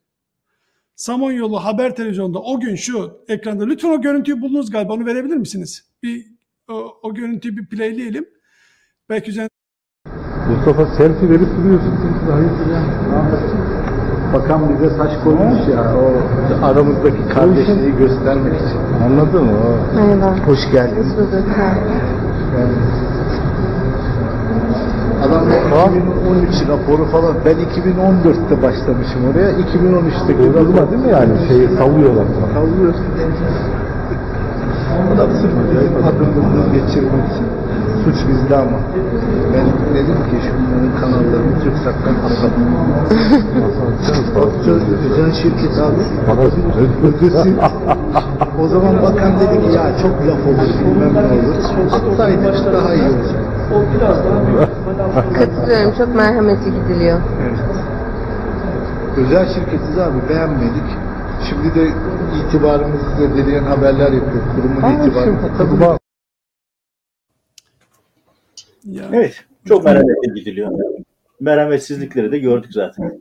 Samanyolu 0.96 1.64
Haber 1.64 1.96
Televizyonu'nda 1.96 2.42
o 2.42 2.60
gün 2.60 2.74
şu 2.74 3.24
ekranda 3.28 3.64
lütfen 3.64 3.90
o 3.90 4.00
görüntüyü 4.00 4.40
buldunuz 4.40 4.70
galiba 4.70 4.92
onu 4.92 5.06
verebilir 5.06 5.36
misiniz? 5.36 5.84
Bir 6.02 6.26
o, 6.68 6.98
o 7.02 7.14
görüntüyü 7.14 7.56
bir 7.56 7.66
playleyelim. 7.66 8.37
Belki 9.10 9.30
üzerine 9.30 9.48
Mustafa 10.50 10.86
selfie 10.86 11.30
verip 11.30 11.48
duruyorsun. 11.58 11.92
Hayırdır 12.32 12.72
ya? 12.74 12.80
Bakan 14.34 14.60
bize 14.68 14.90
saç 14.90 15.10
koymuş 15.24 15.68
ya. 15.74 15.82
O 15.96 16.04
aramızdaki 16.66 17.28
kardeşliği 17.34 17.96
göstermek 17.98 18.54
için. 18.54 18.78
Anladın 19.04 19.44
mı? 19.44 19.50
O. 19.66 19.96
Merhaba. 19.96 20.36
Hoş 20.46 20.70
geldin. 20.72 21.06
Ha. 21.56 21.74
Adam 25.24 25.44
2013 25.48 26.68
raporu 26.68 27.04
falan. 27.04 27.34
Ben 27.44 27.56
2014'te 27.56 28.62
başlamışım 28.62 29.20
oraya. 29.32 29.50
2013'teki 29.50 30.42
Uydurma 30.42 30.90
değil 30.90 31.02
mi 31.02 31.10
yani? 31.10 31.48
Şeyi 31.48 31.68
sallıyorlar. 31.68 32.24
Sallıyor. 32.54 32.94
Adam 35.14 35.30
sırf 35.40 35.52
adımını 36.06 36.64
geçirmek 36.74 37.26
için. 37.32 37.47
Suç 38.08 38.28
bizde 38.28 38.56
ama. 38.56 38.78
Ben 39.54 39.66
dedim 39.94 40.14
ki 40.14 40.36
şunların 40.46 41.00
kanallarını 41.00 41.60
TürkSat'tan 41.62 42.14
asalım. 42.26 42.68
Özel 45.10 45.32
şirket 45.32 45.78
abi. 45.78 46.02
Ödesin. 47.06 47.58
o 48.62 48.68
zaman 48.68 49.02
bakan 49.02 49.40
dedi 49.40 49.66
ki 49.66 49.76
ya 49.76 49.98
çok 50.02 50.26
laf 50.26 50.46
olur 50.46 50.70
bilmem 50.80 51.14
ne 51.14 51.18
olur. 51.18 51.54
Atsaydık 51.92 52.72
daha 52.72 52.94
iyi 52.94 53.02
olacak. 53.02 53.42
Katılıyorum. 55.34 55.92
Çok 55.98 56.14
merhametli 56.14 56.70
gidiliyor. 56.74 57.18
Evet. 57.42 57.58
Özel 59.16 59.46
şirketiz 59.54 59.98
abi 59.98 60.18
beğenmedik. 60.28 60.88
Şimdi 61.48 61.74
de 61.74 61.88
itibarımızı 62.38 63.04
zedeleyen 63.18 63.64
haberler 63.64 64.12
yapıyor. 64.12 64.42
Kurumun 64.56 65.00
itibarı. 65.00 65.98
Ya, 68.88 69.10
Evet, 69.12 69.44
çok 69.68 69.84
merhametli 69.84 70.34
gidiliyor. 70.34 70.70
Merhametsizlikleri 71.40 72.32
de 72.32 72.38
gördük 72.38 72.72
zaten. 72.72 73.20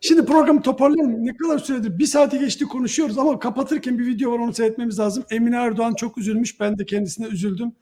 Şimdi 0.00 0.24
programı 0.24 0.62
toparlayalım. 0.62 1.26
Ne 1.26 1.36
kadar 1.36 1.58
süredir? 1.58 1.98
Bir 1.98 2.06
saati 2.06 2.38
geçti 2.38 2.64
konuşuyoruz 2.64 3.18
ama 3.18 3.38
kapatırken 3.38 3.98
bir 3.98 4.06
video 4.06 4.32
var 4.32 4.38
onu 4.38 4.52
seyretmemiz 4.52 4.98
lazım. 4.98 5.24
Emine 5.30 5.56
Erdoğan 5.56 5.94
çok 5.94 6.18
üzülmüş. 6.18 6.60
Ben 6.60 6.78
de 6.78 6.84
kendisine 6.84 7.26
üzüldüm. 7.26 7.72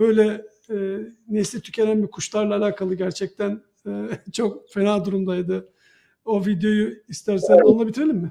Böyle 0.00 0.42
e, 0.70 0.76
nesli 1.28 1.60
tükenen 1.60 2.02
bir 2.02 2.08
kuşlarla 2.08 2.56
alakalı 2.56 2.94
gerçekten 2.94 3.60
e, 3.86 3.90
çok 4.32 4.70
fena 4.70 5.04
durumdaydı. 5.04 5.68
O 6.24 6.46
videoyu 6.46 6.94
istersen 7.08 7.58
onunla 7.64 7.86
bitirelim 7.86 8.16
mi? 8.16 8.30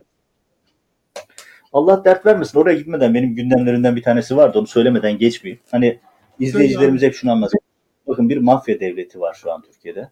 Allah 1.73 2.05
dert 2.05 2.25
vermesin. 2.25 2.59
Oraya 2.59 2.77
gitmeden 2.77 3.13
benim 3.13 3.35
gündemlerimden 3.35 3.95
bir 3.95 4.03
tanesi 4.03 4.37
vardı. 4.37 4.59
Onu 4.59 4.67
söylemeden 4.67 5.17
geçmeyeyim. 5.17 5.61
Hani 5.71 5.99
izleyicilerimiz 6.41 7.01
hep 7.01 7.13
şunu 7.13 7.31
anlasın. 7.31 7.59
Bakın 8.07 8.29
bir 8.29 8.37
mafya 8.37 8.79
devleti 8.79 9.19
var 9.19 9.33
şu 9.33 9.51
an 9.51 9.61
Türkiye'de. 9.61 10.09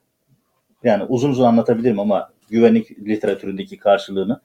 Yani 0.83 1.03
uzun 1.03 1.29
uzun 1.29 1.43
anlatabilirim 1.43 1.99
ama 1.99 2.29
güvenlik 2.49 3.07
literatüründeki 3.07 3.77
karşılığını. 3.77 4.41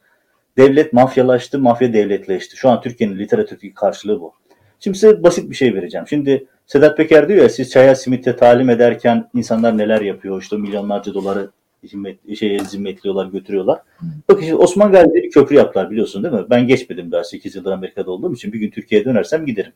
Devlet 0.56 0.92
mafyalaştı, 0.92 1.58
mafya 1.58 1.92
devletleşti. 1.92 2.56
Şu 2.56 2.70
an 2.70 2.80
Türkiye'nin 2.80 3.18
literatürdeki 3.18 3.74
karşılığı 3.74 4.20
bu. 4.20 4.34
Şimdi 4.80 4.98
size 4.98 5.22
basit 5.22 5.50
bir 5.50 5.54
şey 5.54 5.74
vereceğim. 5.74 6.06
Şimdi 6.08 6.46
Sedat 6.66 6.96
Peker 6.96 7.28
diyor 7.28 7.42
ya 7.42 7.48
siz 7.48 7.70
çaya 7.70 7.94
simitte 7.94 8.36
talim 8.36 8.70
ederken 8.70 9.30
insanlar 9.34 9.78
neler 9.78 10.00
yapıyor? 10.00 10.42
İşte 10.42 10.56
milyonlarca 10.56 11.14
doları 11.14 11.50
zimmet, 11.84 12.36
şeye 12.36 12.58
zimmetliyorlar, 12.58 13.26
götürüyorlar. 13.26 13.80
Bakın 14.28 14.42
şimdi 14.42 14.56
Osman 14.56 14.92
Gazi'de 14.92 15.14
bir 15.14 15.30
köprü 15.30 15.56
yaptılar 15.56 15.90
biliyorsun 15.90 16.22
değil 16.22 16.34
mi? 16.34 16.44
Ben 16.50 16.66
geçmedim 16.66 17.12
daha 17.12 17.24
8 17.24 17.56
yıldır 17.56 17.72
Amerika'da 17.72 18.10
olduğum 18.10 18.34
için 18.34 18.52
bir 18.52 18.58
gün 18.58 18.70
Türkiye'ye 18.70 19.04
dönersem 19.04 19.46
giderim. 19.46 19.72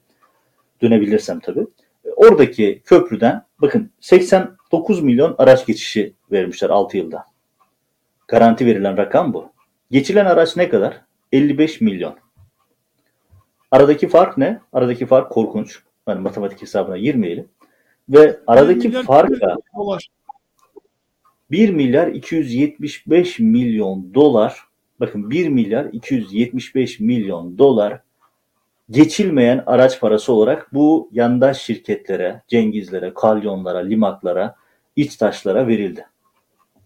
Dönebilirsem 0.81 1.39
tabii. 1.39 1.65
Oradaki 2.15 2.81
köprüden 2.85 3.45
bakın 3.61 3.91
89 3.99 5.03
milyon 5.03 5.35
araç 5.37 5.65
geçişi 5.65 6.13
vermişler 6.31 6.69
6 6.69 6.97
yılda. 6.97 7.25
Garanti 8.27 8.65
verilen 8.65 8.97
rakam 8.97 9.33
bu. 9.33 9.51
Geçilen 9.91 10.25
araç 10.25 10.57
ne 10.57 10.69
kadar? 10.69 11.01
55 11.31 11.81
milyon. 11.81 12.15
Aradaki 13.71 14.07
fark 14.07 14.37
ne? 14.37 14.59
Aradaki 14.73 15.05
fark 15.05 15.31
korkunç. 15.31 15.79
Hani 16.05 16.19
matematik 16.19 16.61
hesabına 16.61 16.97
girmeyelim. 16.97 17.49
Ve 18.09 18.39
aradaki 18.47 18.87
milyar 18.87 19.03
fark 19.03 19.41
da 19.41 19.57
dolar. 19.77 20.07
1 21.51 21.69
milyar 21.69 22.07
275 22.07 23.39
milyon 23.39 24.13
dolar 24.13 24.63
bakın 24.99 25.29
1 25.29 25.49
milyar 25.49 25.85
275 25.85 26.99
milyon 26.99 27.57
dolar 27.57 28.01
geçilmeyen 28.91 29.63
araç 29.65 29.99
parası 29.99 30.33
olarak 30.33 30.73
bu 30.73 31.09
yandaş 31.11 31.61
şirketlere, 31.61 32.41
Cengizlere, 32.47 33.13
Kalyonlara, 33.13 33.77
Limaklara, 33.77 34.55
İçtaşlara 34.95 35.67
verildi. 35.67 36.05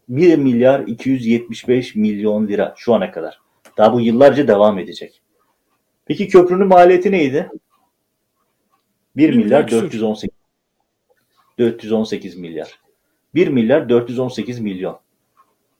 1 0.09 0.37
milyar 0.37 0.79
275 0.79 1.95
milyon 1.95 2.47
lira 2.47 2.73
şu 2.77 2.93
ana 2.93 3.11
kadar. 3.11 3.39
Daha 3.77 3.93
bu 3.93 4.01
yıllarca 4.01 4.47
devam 4.47 4.79
edecek. 4.79 5.21
Peki 6.05 6.27
köprünün 6.27 6.67
maliyeti 6.67 7.11
neydi? 7.11 7.49
1 9.15 9.29
Bir 9.29 9.35
milyar 9.35 9.45
milyar 9.45 9.67
küsur. 9.67 9.83
418 9.83 10.29
418 11.59 12.35
milyar. 12.35 12.79
1 13.35 13.47
milyar 13.47 13.89
418 13.89 14.59
milyon. 14.59 14.99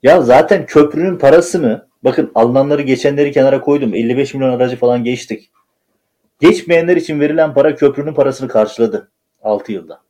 Ya 0.04 0.22
zaten 0.22 0.66
köprünün 0.66 1.18
parasını 1.18 1.88
bakın 2.04 2.32
alınanları 2.36 2.82
geçenleri 2.82 3.32
kenara 3.32 3.62
koydum. 3.62 3.96
55 3.96 4.34
milyon 4.34 4.50
aracı 4.50 4.76
falan 4.76 5.04
geçtik. 5.04 5.50
Geçmeyenler 6.44 6.98
için 6.98 7.20
verilen 7.20 7.54
para 7.54 7.76
köprünün 7.76 8.14
parasını 8.14 8.48
karşıladı 8.48 9.12
6 9.44 9.72
yılda. 9.72 10.02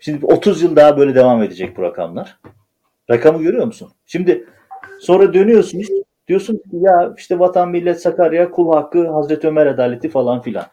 Şimdi 0.00 0.26
30 0.26 0.62
yıl 0.62 0.76
daha 0.76 0.96
böyle 0.96 1.14
devam 1.14 1.42
edecek 1.42 1.76
bu 1.76 1.82
rakamlar. 1.82 2.38
Rakamı 3.10 3.42
görüyor 3.42 3.66
musun? 3.66 3.90
Şimdi 4.06 4.46
sonra 5.00 5.34
dönüyorsunuz 5.34 5.88
diyorsun 6.28 6.56
ki 6.56 6.62
ya 6.72 7.14
işte 7.18 7.38
vatan 7.38 7.68
millet 7.68 8.02
Sakarya 8.02 8.50
kul 8.50 8.72
hakkı 8.72 9.08
Hazreti 9.08 9.48
Ömer 9.48 9.66
adaleti 9.66 10.08
falan 10.08 10.40
filan. 10.40 10.66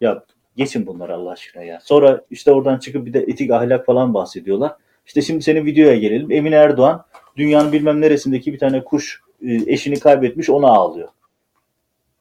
Ya 0.00 0.24
geçin 0.56 0.86
bunları 0.86 1.14
Allah 1.14 1.30
aşkına 1.30 1.62
ya. 1.62 1.78
Sonra 1.82 2.20
işte 2.30 2.52
oradan 2.52 2.78
çıkıp 2.78 3.06
bir 3.06 3.12
de 3.12 3.18
etik 3.18 3.50
ahlak 3.50 3.86
falan 3.86 4.14
bahsediyorlar. 4.14 4.72
İşte 5.06 5.22
şimdi 5.22 5.42
senin 5.42 5.66
videoya 5.66 5.96
gelelim. 5.96 6.30
Emine 6.30 6.56
Erdoğan 6.56 7.04
dünyanın 7.36 7.72
bilmem 7.72 8.00
neresindeki 8.00 8.52
bir 8.52 8.58
tane 8.58 8.84
kuş 8.84 9.20
e, 9.42 9.54
eşini 9.72 10.00
kaybetmiş 10.00 10.50
ona 10.50 10.68
ağlıyor. 10.68 11.08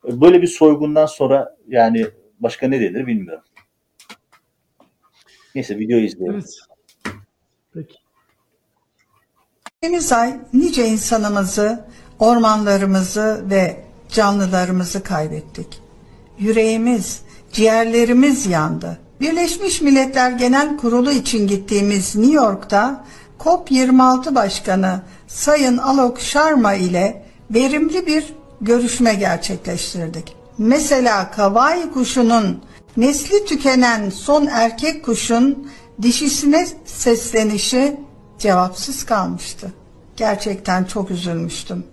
Böyle 0.08 0.41
bir 0.41 0.48
soygundan 0.48 1.06
sonra 1.06 1.56
yani 1.67 2.08
başka 2.39 2.67
ne 2.67 2.82
denir 2.82 3.08
bilmiyorum. 3.08 3.43
Neyse 5.56 5.80
videoyu 5.80 6.06
izleyelim. 6.06 6.36
Evet. 6.36 6.60
Peki. 7.74 7.96
Geçtiğimiz 9.65 10.12
ay 10.12 10.39
nice 10.54 10.88
insanımızı, 10.88 11.86
ormanlarımızı 12.20 13.46
ve 13.50 13.84
canlılarımızı 14.10 15.04
kaybettik. 15.04 15.82
Yüreğimiz, 16.39 17.22
ciğerlerimiz 17.52 18.48
yandı. 18.48 19.00
Birleşmiş 19.22 19.82
Milletler 19.82 20.32
Genel 20.32 20.78
Kurulu 20.78 21.12
için 21.12 21.48
gittiğimiz 21.48 22.15
New 22.15 22.36
York'ta 22.36 23.06
COP26 23.39 24.36
Başkanı 24.36 25.02
Sayın 25.28 25.78
Alok 25.78 26.20
Sharma 26.20 26.74
ile 26.74 27.26
verimli 27.52 28.08
bir 28.08 28.34
görüşme 28.62 29.13
gerçekleştirdik. 29.15 30.36
Mesela 30.58 31.32
kavai 31.32 31.91
kuşunun 31.91 32.63
nesli 32.98 33.46
tükenen 33.46 34.10
son 34.10 34.46
erkek 34.48 35.06
kuşun 35.06 35.72
dişisine 36.02 36.67
seslenişi 36.86 38.00
cevapsız 38.39 39.06
kalmıştı. 39.06 39.74
Gerçekten 40.17 40.84
çok 40.84 41.12
üzülmüştüm. 41.12 41.86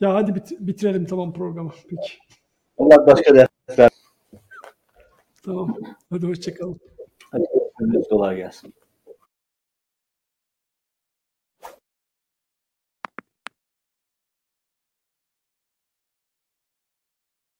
Ya 0.00 0.14
hadi 0.14 0.34
bit- 0.34 0.60
bitirelim 0.60 1.06
tamam 1.06 1.32
programı. 1.32 1.70
Peki. 1.90 2.18
Allah 2.78 3.06
başka 3.06 3.34
dert 3.34 3.50
ver. 3.78 3.90
Tamam. 5.42 5.76
Hadi 6.10 6.26
hoşçakalın. 6.26 6.80
Hadi. 7.32 7.44
Kolay 8.10 8.36
gelsin. 8.36 8.74